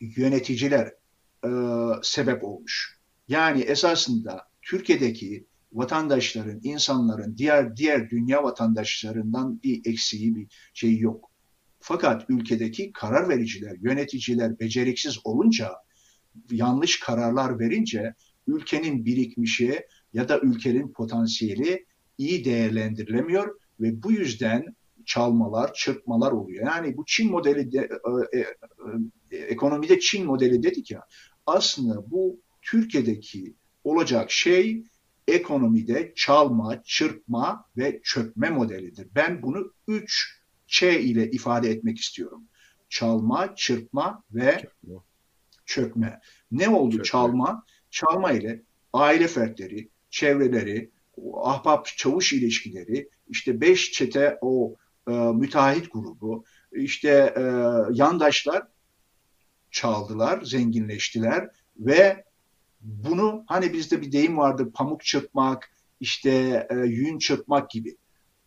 [0.00, 0.92] yöneticiler
[1.44, 1.50] e,
[2.02, 2.98] sebep olmuş.
[3.28, 11.25] Yani esasında Türkiye'deki vatandaşların, insanların diğer diğer dünya vatandaşlarından bir eksiği bir şey yok.
[11.88, 15.72] Fakat ülkedeki karar vericiler, yöneticiler beceriksiz olunca,
[16.50, 18.14] yanlış kararlar verince
[18.46, 21.86] ülkenin birikmişi ya da ülkenin potansiyeli
[22.18, 26.66] iyi değerlendirilemiyor ve bu yüzden çalmalar, çırpmalar oluyor.
[26.66, 27.88] Yani bu Çin modeli de,
[28.32, 28.46] e, e,
[29.30, 31.02] e, ekonomide Çin modeli dedik ya.
[31.46, 34.84] Aslında bu Türkiye'deki olacak şey
[35.28, 39.08] ekonomide çalma, çırpma ve çökme modelidir.
[39.14, 40.36] Ben bunu üç
[40.76, 42.44] Ç ile ifade etmek istiyorum.
[42.88, 44.64] Çalma, çırpma ve
[45.66, 46.20] çökme.
[46.50, 47.04] Ne oldu çökme.
[47.04, 47.64] çalma?
[47.90, 48.62] Çalma ile
[48.92, 50.90] aile fertleri, çevreleri,
[51.34, 54.76] ahbap çavuş ilişkileri, işte beş çete o
[55.08, 57.42] e, müteahhit grubu, işte e,
[57.92, 58.62] yandaşlar
[59.70, 62.24] çaldılar, zenginleştiler ve
[62.80, 67.96] bunu hani bizde bir deyim vardır pamuk çırpmak, işte e, yün çırpmak gibi.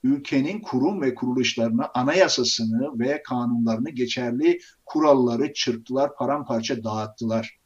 [0.04, 7.60] Ülkenin kurum ve kuruluşlarını, anayasasını ve kanunlarını geçerli kuralları çırptılar, paramparça dağıttılar.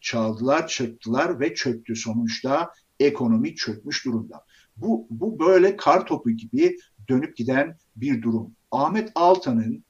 [0.00, 1.96] Çaldılar, çırptılar ve çöktü.
[1.96, 4.44] Sonuçta ekonomi çökmüş durumda.
[4.76, 6.76] Bu, bu böyle kar topu gibi
[7.08, 8.52] dönüp giden bir durum.
[8.70, 9.84] Ahmet Altan'ın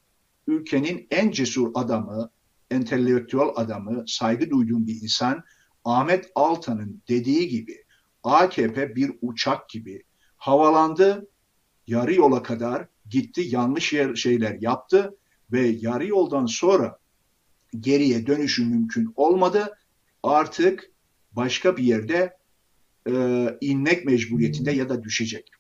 [0.46, 2.31] ülkenin en cesur adamı,
[2.70, 5.42] entelektüel adamı, saygı duyduğum bir insan
[5.85, 7.85] Ahmet Altan'ın dediği gibi
[8.22, 10.02] AKP bir uçak gibi
[10.37, 11.29] havalandı,
[11.87, 15.16] yarı yola kadar gitti, yanlış yer, şeyler yaptı
[15.53, 16.99] ve yarı yoldan sonra
[17.81, 19.79] geriye dönüşü mümkün olmadı.
[20.22, 20.90] Artık
[21.33, 22.37] başka bir yerde
[23.09, 25.51] e, inmek mecburiyetinde ya da düşecek.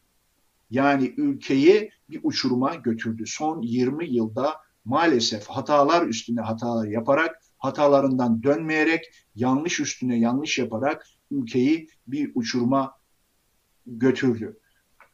[0.70, 3.24] Yani ülkeyi bir uçuruma götürdü.
[3.26, 11.88] Son 20 yılda maalesef hatalar üstüne hatalar yaparak, hatalarından dönmeyerek, yanlış üstüne yanlış yaparak ülkeyi
[12.06, 12.96] bir uçuruma
[13.86, 14.58] götürdü.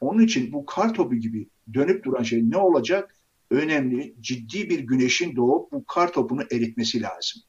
[0.03, 3.17] Onun için bu kar topu gibi dönüp duran şey ne olacak?
[3.51, 7.43] Önemli, ciddi bir güneşin doğup bu kar topunu eritmesi lazım.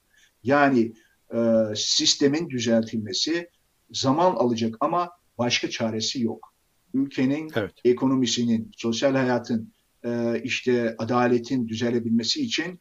[0.44, 0.94] Yani
[1.34, 1.40] e,
[1.76, 3.50] sistemin düzeltilmesi
[3.92, 6.54] zaman alacak ama başka çaresi yok.
[6.94, 7.72] Ülkenin evet.
[7.86, 9.74] ekonomisinin, sosyal hayatın,
[10.06, 12.80] e, işte adaletin düzelebilmesi için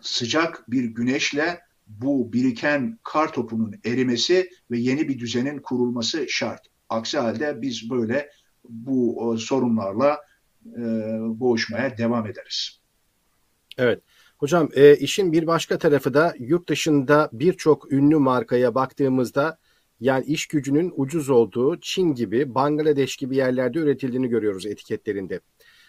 [0.00, 6.71] sıcak bir güneşle bu biriken kar topunun erimesi ve yeni bir düzenin kurulması şart.
[6.92, 8.30] Aksi halde biz böyle
[8.68, 10.20] bu sorunlarla
[10.66, 10.80] e,
[11.20, 12.80] boğuşmaya devam ederiz.
[13.78, 14.02] Evet.
[14.38, 19.58] Hocam e, işin bir başka tarafı da yurt dışında birçok ünlü markaya baktığımızda
[20.00, 25.40] yani iş gücünün ucuz olduğu Çin gibi, Bangladeş gibi yerlerde üretildiğini görüyoruz etiketlerinde.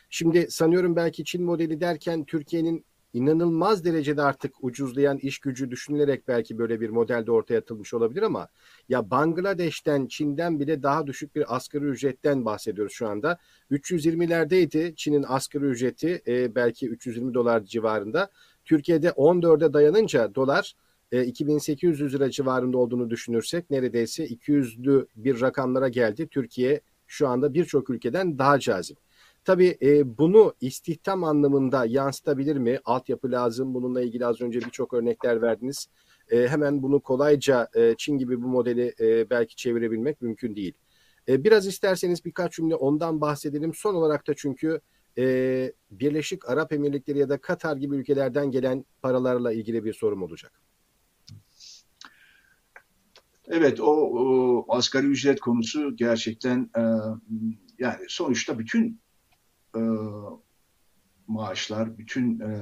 [0.10, 6.58] Şimdi sanıyorum belki Çin modeli derken Türkiye'nin inanılmaz derecede artık ucuzlayan iş gücü düşünülerek belki
[6.58, 8.48] böyle bir modelde ortaya atılmış olabilir ama
[8.90, 13.38] ya Bangladeş'ten, Çin'den bile daha düşük bir asgari ücretten bahsediyoruz şu anda.
[13.72, 18.30] 320'lerdeydi Çin'in asgari ücreti e, belki 320 dolar civarında.
[18.66, 20.74] Türkiye'de 14'e dayanınca dolar
[21.12, 26.28] e, 2800 lira civarında olduğunu düşünürsek neredeyse 200'lü bir rakamlara geldi.
[26.28, 28.98] Türkiye şu anda birçok ülkeden daha cazip.
[29.46, 32.80] Tabii e, bunu istihdam anlamında yansıtabilir mi?
[32.86, 33.74] Altyapı lazım.
[33.74, 35.88] Bununla ilgili az önce birçok örnekler verdiniz.
[36.32, 40.74] E, hemen bunu kolayca e, Çin gibi bu modeli e, belki çevirebilmek mümkün değil.
[41.28, 43.74] E, biraz isterseniz birkaç cümle ondan bahsedelim.
[43.74, 44.82] Son olarak da çünkü
[45.18, 50.52] e, Birleşik Arap Emirlikleri ya da Katar gibi ülkelerden gelen paralarla ilgili bir sorum olacak.
[53.48, 56.82] Evet, o, o asgari ücret konusu gerçekten e,
[57.80, 59.03] yani sonuçta bütün
[59.76, 59.82] e,
[61.28, 62.62] maaşlar, bütün e,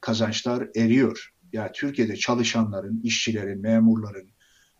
[0.00, 1.32] kazançlar eriyor.
[1.52, 4.30] Yani Türkiye'de çalışanların, işçilerin, memurların,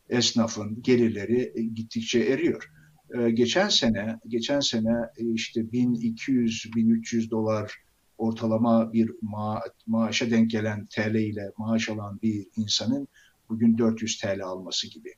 [0.08, 2.70] esnafın gelirleri e, gittikçe eriyor.
[3.18, 7.72] E, geçen sene, geçen sene e, işte 1200-1300 dolar
[8.18, 13.08] ortalama bir ma maaşa denk gelen TL ile maaş alan bir insanın
[13.48, 15.14] bugün 400 TL alması gibi.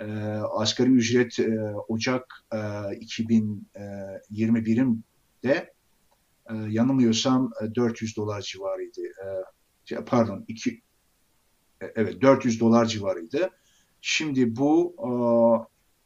[0.00, 0.04] E,
[0.56, 1.58] asgari ücret e,
[1.88, 5.04] Ocak e, 2021'in
[5.44, 5.73] de
[6.50, 9.00] e, yanılmıyorsam 400 e, dolar civarıydı.
[9.90, 10.70] E, pardon, iki,
[11.80, 13.50] e, evet 400 dolar civarıydı.
[14.00, 14.96] Şimdi bu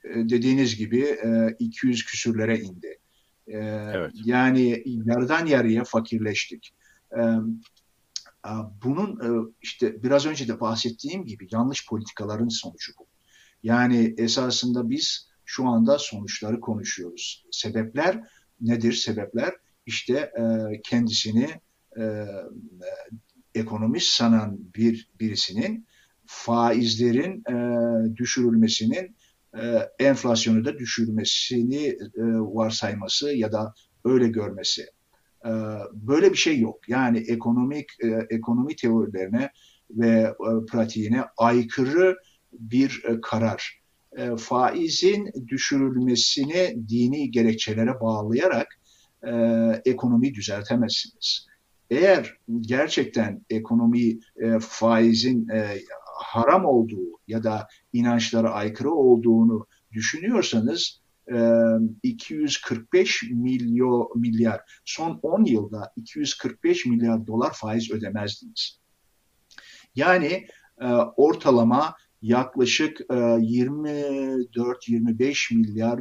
[0.05, 2.99] e, dediğiniz gibi e, 200 küsürlere indi.
[3.47, 3.59] E,
[3.95, 4.13] evet.
[4.25, 6.75] Yani yarıdan yarıya fakirleştik.
[7.13, 7.23] E,
[8.85, 13.07] bunun e, işte biraz önce de bahsettiğim gibi yanlış politikaların sonucu bu.
[13.63, 17.47] Yani esasında biz şu anda sonuçları konuşuyoruz.
[17.51, 18.29] Sebepler
[18.61, 19.55] nedir sebepler?
[19.89, 20.43] İşte e,
[20.85, 21.49] kendisini
[21.99, 22.27] e,
[23.55, 25.87] ekonomist sanan bir birisinin
[26.27, 27.57] faizlerin e,
[28.17, 29.17] düşürülmesinin
[29.59, 33.75] e, enflasyonu da düşürmesini e, varsayması ya da
[34.05, 34.83] öyle görmesi.
[35.45, 35.51] E,
[35.93, 36.89] böyle bir şey yok.
[36.89, 39.51] Yani ekonomik e, ekonomi teorilerine
[39.91, 40.35] ve e,
[40.71, 42.17] pratiğine aykırı
[42.53, 43.81] bir e, karar.
[44.17, 48.78] E, faizin düşürülmesini dini gerekçelere bağlayarak
[49.27, 49.33] e,
[49.85, 51.47] ekonomiyi düzeltemezsiniz.
[51.91, 55.79] Eğer gerçekten ekonomi e, faizin e,
[56.21, 61.01] haram olduğu ya da inançlara aykırı olduğunu düşünüyorsanız
[62.03, 68.81] 245 milyon milyar son 10 yılda 245 milyar dolar faiz ödemezdiniz.
[69.95, 70.47] Yani
[71.17, 76.01] ortalama yaklaşık 24-25 milyar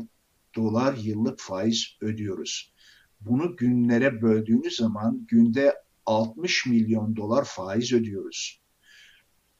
[0.55, 2.74] dolar yıllık faiz ödüyoruz.
[3.22, 8.61] Bunu günlere böldüğünüz zaman günde 60 milyon dolar faiz ödüyoruz.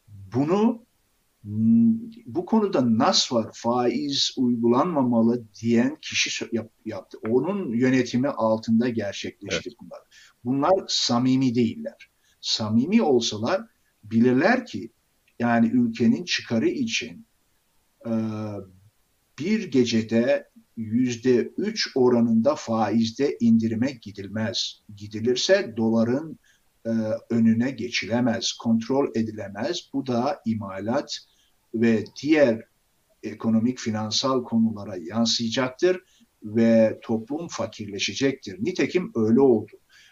[0.08, 0.88] Bunu
[2.26, 7.18] bu konuda nas var, faiz uygulanmamalı diyen kişi yap, yaptı.
[7.30, 9.78] Onun yönetimi altında gerçekleşti evet.
[9.82, 9.99] bunlar.
[10.45, 12.10] Bunlar samimi değiller.
[12.41, 13.62] Samimi olsalar
[14.03, 14.91] bilirler ki
[15.39, 17.26] yani ülkenin çıkarı için
[19.39, 24.82] bir gecede yüzde üç oranında faizde indirime gidilmez.
[24.95, 26.39] Gidilirse doların
[26.86, 26.91] e,
[27.30, 29.89] önüne geçilemez, kontrol edilemez.
[29.93, 31.17] Bu da imalat
[31.73, 32.63] ve diğer
[33.23, 36.01] ekonomik finansal konulara yansıyacaktır
[36.43, 38.57] ve toplum fakirleşecektir.
[38.63, 39.71] Nitekim öyle oldu.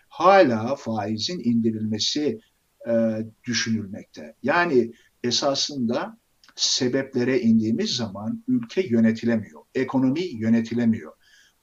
[0.10, 2.40] Hala faizin indirilmesi
[2.88, 4.36] e, düşünülmekte.
[4.44, 4.92] Yani
[5.24, 6.18] esasında
[6.56, 11.14] sebeplere indiğimiz zaman ülke yönetilemiyor, ekonomi yönetilemiyor.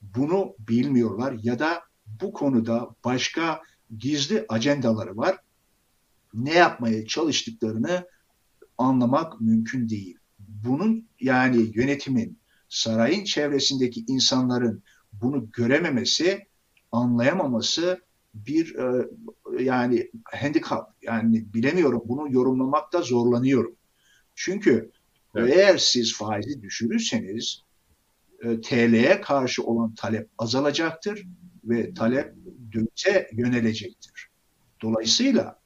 [0.01, 1.83] Bunu bilmiyorlar ya da
[2.21, 3.61] bu konuda başka
[3.97, 5.37] gizli acendaları var.
[6.33, 8.07] Ne yapmaya çalıştıklarını
[8.77, 10.17] anlamak mümkün değil.
[10.39, 12.39] Bunun yani yönetimin,
[12.69, 14.83] sarayın çevresindeki insanların
[15.13, 16.47] bunu görememesi,
[16.91, 18.01] anlayamaması
[18.33, 19.07] bir e,
[19.63, 23.75] yani handikap yani bilemiyorum bunu yorumlamakta zorlanıyorum.
[24.35, 24.91] Çünkü
[25.35, 25.53] evet.
[25.55, 27.63] eğer siz faizi düşürürseniz
[28.43, 31.27] e, TL'ye karşı olan talep azalacaktır
[31.63, 32.33] ve talep
[32.73, 34.29] dövize yönelecektir.
[34.81, 35.59] Dolayısıyla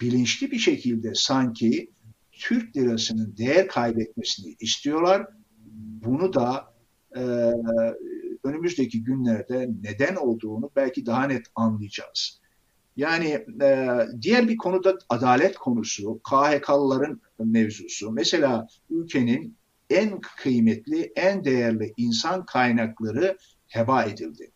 [0.00, 1.90] bilinçli bir şekilde sanki
[2.32, 5.26] Türk lirasının değer kaybetmesini istiyorlar.
[6.04, 6.74] Bunu da
[7.16, 7.20] e,
[8.44, 12.40] önümüzdeki günlerde neden olduğunu belki daha net anlayacağız.
[12.96, 13.88] Yani e,
[14.22, 18.12] diğer bir konuda adalet konusu, KHK'lıların mevzusu.
[18.12, 19.56] Mesela ülkenin
[19.90, 24.52] en kıymetli, en değerli insan kaynakları heba edildi.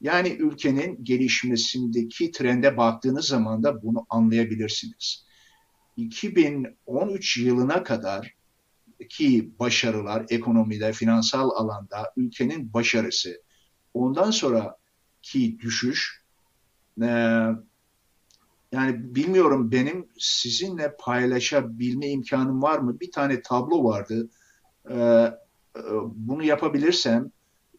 [0.00, 5.24] Yani ülkenin gelişmesindeki trende baktığınız zaman da bunu anlayabilirsiniz.
[5.96, 8.34] 2013 yılına kadar
[9.08, 13.42] ki başarılar ekonomide, finansal alanda ülkenin başarısı.
[13.94, 14.76] Ondan sonra
[15.22, 16.24] ki düşüş
[18.72, 23.00] yani bilmiyorum benim sizinle paylaşabilme imkanım var mı?
[23.00, 24.30] Bir tane tablo vardı.
[24.90, 25.32] E, e,
[26.14, 27.30] bunu yapabilirsem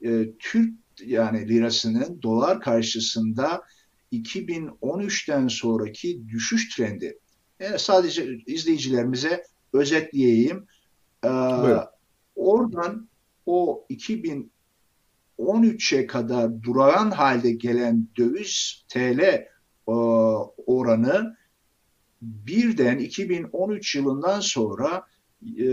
[0.01, 0.73] e, Türk
[1.05, 3.61] yani lirasının dolar karşısında
[4.11, 7.19] 2013'ten sonraki düşüş trendi.
[7.59, 10.67] Yani sadece izleyicilerimize özetleyeyim.
[11.23, 11.29] Ee,
[12.35, 13.09] oradan
[13.45, 19.50] o 2013'e kadar durağan halde gelen döviz TL e,
[20.67, 21.35] oranı
[22.21, 25.05] birden 2013 yılından sonra
[25.59, 25.65] e,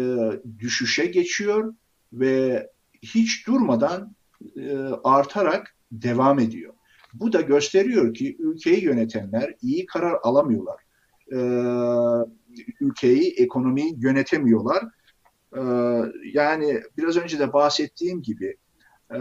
[0.59, 1.75] düşüşe geçiyor
[2.13, 2.69] ve
[3.03, 4.15] hiç durmadan
[4.57, 6.75] e, artarak devam ediyor.
[7.15, 10.83] Bu da gösteriyor ki ülkeyi yönetenler iyi karar alamıyorlar.
[11.33, 11.39] E,
[12.81, 14.85] ülkeyi, ekonomiyi yönetemiyorlar.
[15.57, 15.63] E,
[16.33, 18.57] yani biraz önce de bahsettiğim gibi
[19.15, 19.21] e,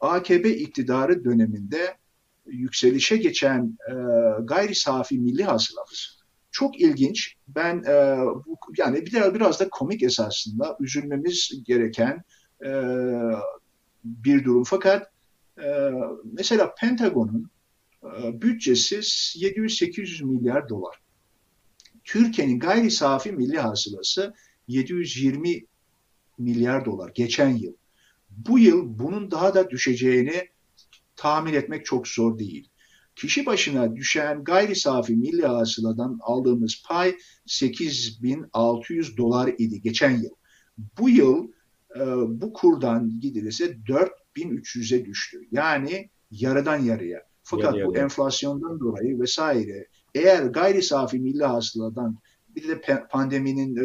[0.00, 1.96] AKP iktidarı döneminde
[2.46, 3.94] yükselişe geçen e,
[4.44, 6.16] gayri safi milli hasılamız
[6.56, 7.34] çok ilginç.
[7.48, 8.16] Ben e,
[8.46, 12.22] bu, yani bir de biraz da komik esasında üzülmemiz gereken
[12.64, 12.70] e,
[14.04, 14.64] bir durum.
[14.64, 15.10] Fakat
[15.64, 15.90] e,
[16.24, 17.50] mesela Pentagon'un
[18.04, 20.96] e, bütçesi 700-800 milyar dolar.
[22.04, 24.34] Türkiye'nin gayri safi milli hasılası
[24.68, 25.64] 720
[26.38, 27.72] milyar dolar geçen yıl.
[28.30, 30.48] Bu yıl bunun daha da düşeceğini
[31.16, 32.68] tahmin etmek çok zor değil.
[33.16, 40.34] Kişi başına düşen gayri safi milli hasıladan aldığımız pay 8600 dolar idi geçen yıl.
[40.98, 41.48] Bu yıl
[41.96, 42.00] e,
[42.40, 43.76] bu kurdan gidilirse
[44.36, 45.40] 4300'e düştü.
[45.52, 47.22] Yani yarıdan yarıya.
[47.42, 48.04] Fakat yarı, bu yarı.
[48.04, 53.84] enflasyondan dolayı vesaire eğer gayri safi milli hasıladan bir de pandeminin e,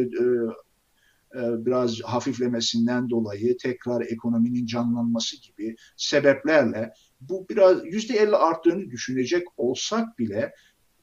[1.36, 9.47] e, biraz hafiflemesinden dolayı tekrar ekonominin canlanması gibi sebeplerle bu biraz yüzde elli arttığını düşünecek
[9.57, 10.53] olsak bile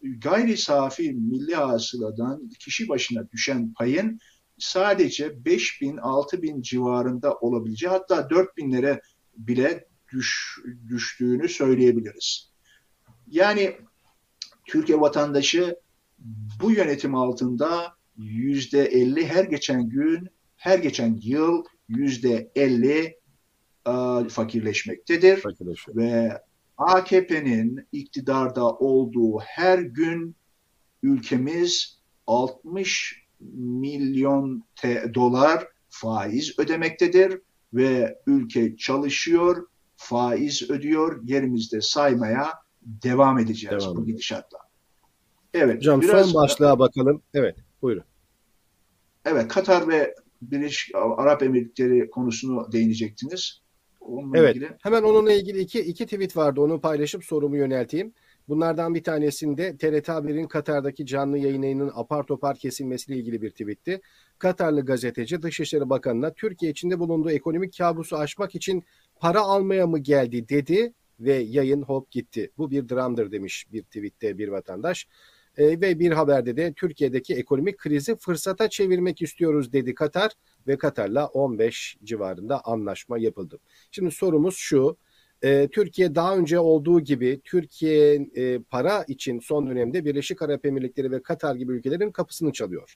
[0.02, 4.18] gayri safi milli hasıladan kişi başına düşen payın
[4.58, 9.00] sadece 5 bin, 6 bin civarında olabileceği hatta 4 binlere
[9.36, 10.58] bile düş,
[10.88, 12.52] düştüğünü söyleyebiliriz.
[13.26, 13.76] Yani
[14.66, 15.76] Türkiye vatandaşı
[16.62, 23.17] bu yönetim altında yüzde 50 her geçen gün, her geçen yıl yüzde 50
[24.28, 25.44] fakirleşmektedir.
[25.88, 26.42] Ve
[26.78, 30.36] AKP'nin iktidarda olduğu her gün
[31.02, 33.22] ülkemiz 60
[33.54, 34.64] milyon
[35.14, 37.40] dolar faiz ödemektedir
[37.74, 39.66] ve ülke çalışıyor,
[39.96, 44.58] faiz ödüyor, yerimizde saymaya devam edeceğiz devam bu gidişatla.
[45.54, 45.76] Evet.
[45.76, 47.22] Hocam biraz, son başlığa bakalım.
[47.34, 48.04] Evet, buyurun.
[49.24, 53.62] Evet, Katar ve Birleşik Arap Emirlikleri konusunu değinecektiniz.
[54.08, 54.56] Onunla evet.
[54.56, 54.70] Ilgili.
[54.82, 56.60] Hemen onunla ilgili iki, iki tweet vardı.
[56.60, 58.12] Onu paylaşıp sorumu yönelteyim.
[58.48, 64.00] Bunlardan bir tanesinde TRT Haber'in Katar'daki canlı yayınının apar topar kesilmesiyle ilgili bir tweetti.
[64.38, 68.84] Katarlı gazeteci Dışişleri Bakanı'na Türkiye içinde bulunduğu ekonomik kabusu aşmak için
[69.20, 72.50] para almaya mı geldi dedi ve yayın hop gitti.
[72.58, 75.06] Bu bir dramdır demiş bir tweette bir vatandaş.
[75.58, 80.32] E, ve bir haberde de Türkiye'deki ekonomik krizi fırsata çevirmek istiyoruz dedi Katar
[80.66, 83.58] ve Katar'la 15 civarında anlaşma yapıldı.
[83.90, 84.96] Şimdi sorumuz şu.
[85.42, 91.10] E, Türkiye daha önce olduğu gibi Türkiye e, para için son dönemde Birleşik Arap Emirlikleri
[91.10, 92.94] ve Katar gibi ülkelerin kapısını çalıyor.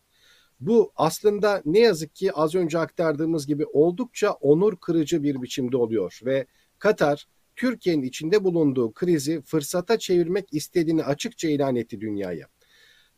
[0.61, 6.21] Bu aslında ne yazık ki az önce aktardığımız gibi oldukça onur kırıcı bir biçimde oluyor
[6.25, 6.47] ve
[6.79, 12.52] Katar Türkiye'nin içinde bulunduğu krizi fırsata çevirmek istediğini açıkça ilan etti dünyaya.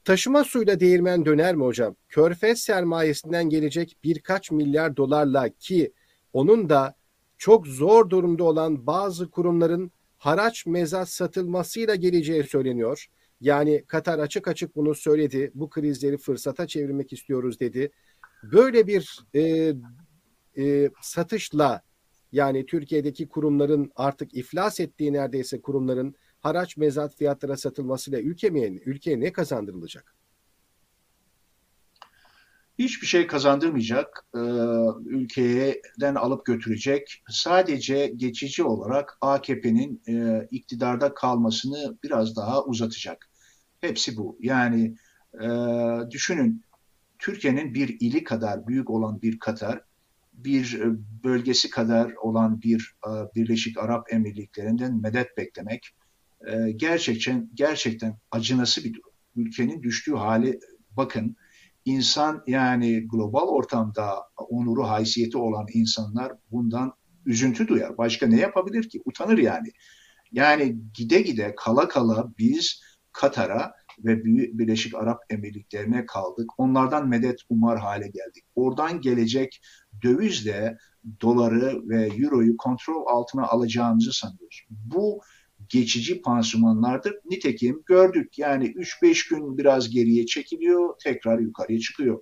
[0.05, 1.97] Taşıma suyla değirmen döner mi hocam?
[2.09, 5.93] Körfez sermayesinden gelecek birkaç milyar dolarla ki
[6.33, 6.95] onun da
[7.39, 13.07] çok zor durumda olan bazı kurumların haraç mezat satılmasıyla geleceği söyleniyor.
[13.41, 15.51] Yani Katar açık açık bunu söyledi.
[15.55, 17.91] Bu krizleri fırsata çevirmek istiyoruz dedi.
[18.43, 19.73] Böyle bir e,
[20.59, 21.83] e, satışla
[22.33, 26.15] yani Türkiye'deki kurumların artık iflas ettiği neredeyse kurumların
[26.45, 28.49] haraç mezat fiyatlara satılmasıyla ülke
[28.85, 30.15] ülkeye ne kazandırılacak?
[32.79, 34.41] Hiçbir şey kazandırmayacak, e,
[35.05, 37.23] ülkeden alıp götürecek.
[37.29, 43.31] Sadece geçici olarak AKP'nin e, iktidarda kalmasını biraz daha uzatacak.
[43.81, 44.39] Hepsi bu.
[44.41, 44.97] Yani
[45.35, 45.49] e,
[46.11, 46.65] düşünün
[47.19, 49.81] Türkiye'nin bir ili kadar büyük olan bir Katar,
[50.33, 50.81] bir
[51.25, 52.97] bölgesi kadar olan bir
[53.35, 55.95] Birleşik Arap Emirlikleri'nden medet beklemek
[56.47, 59.11] e, gerçekten gerçekten acınası bir durum.
[59.37, 61.37] Ülkenin düştüğü hali bakın
[61.85, 64.17] insan yani global ortamda
[64.49, 66.93] onuru haysiyeti olan insanlar bundan
[67.27, 67.99] üzüntü duyar.
[67.99, 69.03] Başka ne yapabilir ki?
[69.05, 69.69] Utanır yani.
[70.33, 72.83] Yani gide gide kala kala biz
[73.13, 76.51] Katar'a ve Birleşik Arap Emirlikleri'ne kaldık.
[76.59, 78.45] Onlardan medet umar hale geldik.
[78.55, 79.61] Oradan gelecek
[80.03, 80.77] dövizle
[81.21, 84.67] doları ve euroyu kontrol altına alacağımızı sanıyoruz.
[84.71, 85.21] Bu
[85.75, 87.15] geçici pansumanlardır.
[87.31, 92.21] Nitekim gördük yani 3-5 gün biraz geriye çekiliyor, tekrar yukarıya çıkıyor.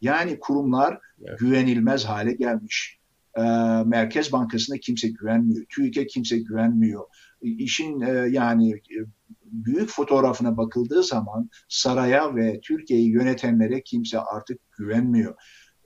[0.00, 1.38] Yani kurumlar evet.
[1.38, 2.98] güvenilmez hale gelmiş.
[3.36, 3.42] Ee,
[3.84, 5.64] Merkez Bankası'na kimse güvenmiyor.
[5.68, 7.04] TÜİK'e kimse güvenmiyor.
[7.42, 8.98] İşin e, yani e,
[9.44, 15.34] büyük fotoğrafına bakıldığı zaman saraya ve Türkiye'yi yönetenlere kimse artık güvenmiyor.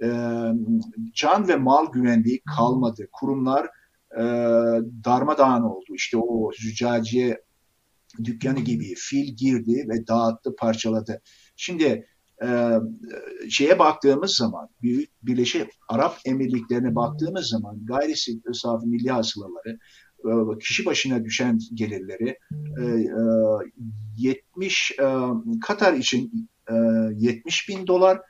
[0.03, 0.09] Ee,
[1.15, 3.09] can ve mal güvenliği kalmadı.
[3.13, 3.69] Kurumlar
[4.17, 4.23] e,
[5.05, 5.95] darmadağın oldu.
[5.95, 7.43] İşte o züccaciye
[8.25, 11.21] dükkanı gibi fil girdi ve dağıttı, parçaladı.
[11.57, 12.07] Şimdi
[12.43, 12.79] e,
[13.51, 18.15] şeye baktığımız zaman, Büyük Birleşik Arap Emirlikleri'ne baktığımız zaman gayri
[18.53, 19.79] safi milli hasılaları,
[20.19, 22.39] e, kişi başına düşen gelirleri
[22.83, 22.85] e,
[24.17, 25.05] 70 e,
[25.63, 26.51] Katar için
[27.15, 28.21] 70 bin dolar, e,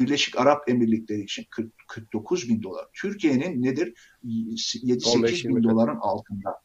[0.00, 2.86] Birleşik Arap Emirlikleri için 40, 49 bin dolar.
[2.92, 3.94] Türkiye'nin nedir?
[4.24, 6.60] 7-8 bin doların altında.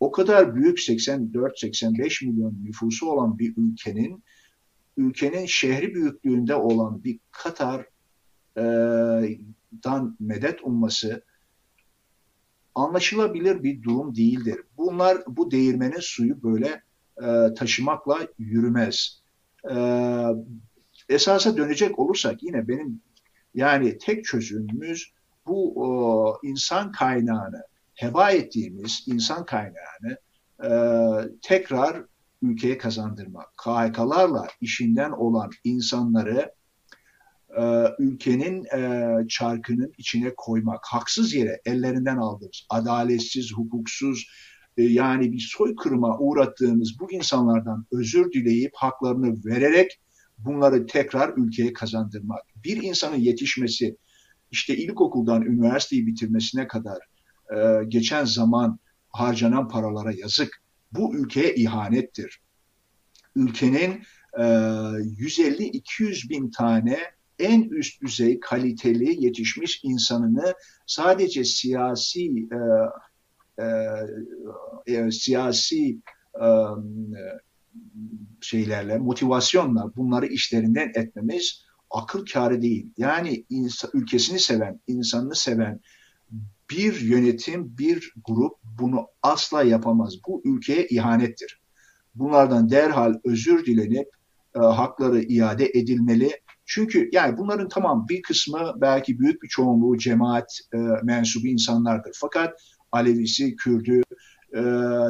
[0.00, 4.24] O kadar büyük 84-85 milyon nüfusu olan bir ülkenin
[4.96, 7.86] ülkenin şehri büyüklüğünde olan bir Katar'dan
[10.18, 11.24] e, medet umması
[12.74, 14.60] anlaşılabilir bir durum değildir.
[14.76, 16.82] Bunlar bu değirmenin suyu böyle
[17.22, 19.22] e, taşımakla yürümez.
[19.70, 19.74] E,
[21.08, 23.00] esasa dönecek olursak yine benim
[23.54, 25.12] yani tek çözümümüz
[25.46, 27.62] bu o, insan kaynağını
[27.94, 30.18] heba ettiğimiz insan kaynağını
[30.64, 30.70] e,
[31.42, 32.04] tekrar
[32.42, 33.56] ülkeye kazandırmak.
[33.56, 36.54] KHK'larla işinden olan insanları
[37.58, 40.80] e, ülkenin e, çarkının içine koymak.
[40.86, 44.26] Haksız yere ellerinden aldığımız, adaletsiz, hukuksuz
[44.76, 50.00] e, yani bir soykırıma uğrattığımız bu insanlardan özür dileyip haklarını vererek
[50.38, 52.42] bunları tekrar ülkeye kazandırmak.
[52.64, 53.96] Bir insanın yetişmesi
[54.50, 56.98] işte ilkokuldan üniversiteyi bitirmesine kadar
[57.54, 58.78] e, geçen zaman
[59.08, 60.62] harcanan paralara yazık.
[60.92, 62.40] Bu ülkeye ihanettir.
[63.36, 64.02] Ülkenin
[64.38, 66.98] e, 150-200 bin tane
[67.38, 70.54] en üst düzey kaliteli yetişmiş insanını
[70.86, 72.58] sadece siyasi e,
[73.62, 75.98] e, e, siyasi
[76.34, 76.46] e,
[78.40, 82.92] şeylerle, motivasyonla bunları işlerinden etmemiz akıl kârı değil.
[82.96, 85.80] Yani insan, ülkesini seven, insanını seven
[86.70, 90.14] bir yönetim, bir grup bunu asla yapamaz.
[90.28, 91.60] Bu ülkeye ihanettir.
[92.14, 94.08] Bunlardan derhal özür dilenip
[94.56, 96.30] e, hakları iade edilmeli.
[96.64, 102.12] Çünkü yani bunların tamam bir kısmı belki büyük bir çoğunluğu cemaat e, mensubu insanlardır.
[102.20, 102.54] Fakat
[102.92, 104.02] Alevisi, Kürdü,
[104.56, 104.62] e,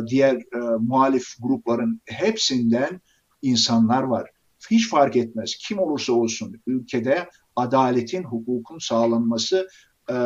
[0.06, 3.00] diğer e, muhalif grupların hepsinden
[3.42, 4.30] insanlar var.
[4.70, 9.68] Hiç fark etmez kim olursa olsun ülkede adaletin, hukukun sağlanması
[10.10, 10.16] e,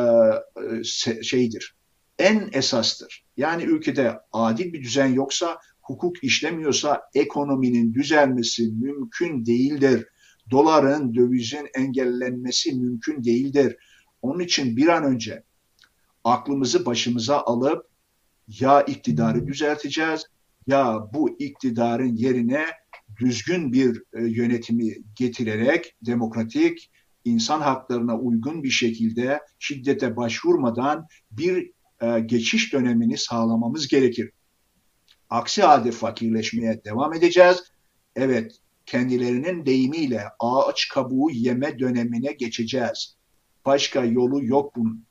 [1.22, 1.76] şeydir.
[2.18, 3.24] En esastır.
[3.36, 10.06] Yani ülkede adil bir düzen yoksa, hukuk işlemiyorsa ekonominin düzelmesi mümkün değildir.
[10.50, 13.76] Doların, dövizin engellenmesi mümkün değildir.
[14.22, 15.44] Onun için bir an önce
[16.24, 17.89] aklımızı başımıza alıp
[18.60, 20.26] ya iktidarı düzelteceğiz
[20.66, 22.66] ya bu iktidarın yerine
[23.20, 26.90] düzgün bir e, yönetimi getirerek demokratik
[27.24, 31.70] insan haklarına uygun bir şekilde şiddete başvurmadan bir
[32.00, 34.30] e, geçiş dönemini sağlamamız gerekir.
[35.30, 37.62] Aksi halde fakirleşmeye devam edeceğiz.
[38.16, 43.16] Evet, kendilerinin deyimiyle ağaç kabuğu yeme dönemine geçeceğiz.
[43.66, 45.04] Başka yolu yok bunun.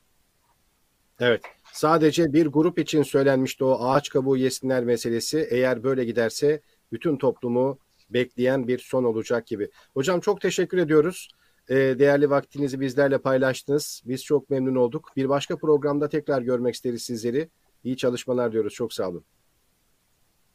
[1.20, 1.42] Evet.
[1.72, 5.48] Sadece bir grup için söylenmişti o ağaç kabuğu yesinler meselesi.
[5.50, 6.60] Eğer böyle giderse
[6.92, 7.78] bütün toplumu
[8.10, 9.70] bekleyen bir son olacak gibi.
[9.94, 11.28] Hocam çok teşekkür ediyoruz.
[11.68, 14.02] Ee, değerli vaktinizi bizlerle paylaştınız.
[14.06, 15.10] Biz çok memnun olduk.
[15.16, 17.48] Bir başka programda tekrar görmek isteriz sizleri.
[17.84, 18.74] İyi çalışmalar diyoruz.
[18.74, 19.24] Çok sağ olun.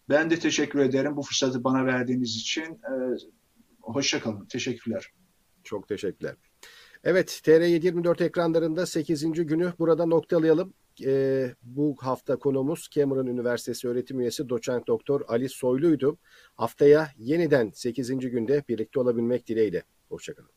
[0.10, 2.64] Ben de teşekkür ederim bu fırsatı bana verdiğiniz için.
[2.64, 3.16] Ee,
[3.82, 4.46] Hoşçakalın.
[4.46, 5.12] Teşekkürler.
[5.64, 6.36] Çok teşekkürler.
[7.04, 9.46] Evet, TR724 ekranlarında 8.
[9.46, 10.74] günü burada noktalayalım.
[11.04, 16.18] Ee, bu hafta konumuz Cameron Üniversitesi öğretim üyesi doçent doktor Ali Soylu'ydu.
[16.56, 18.20] Haftaya yeniden 8.
[18.20, 19.84] günde birlikte olabilmek dileğiyle.
[20.10, 20.55] Hoşçakalın.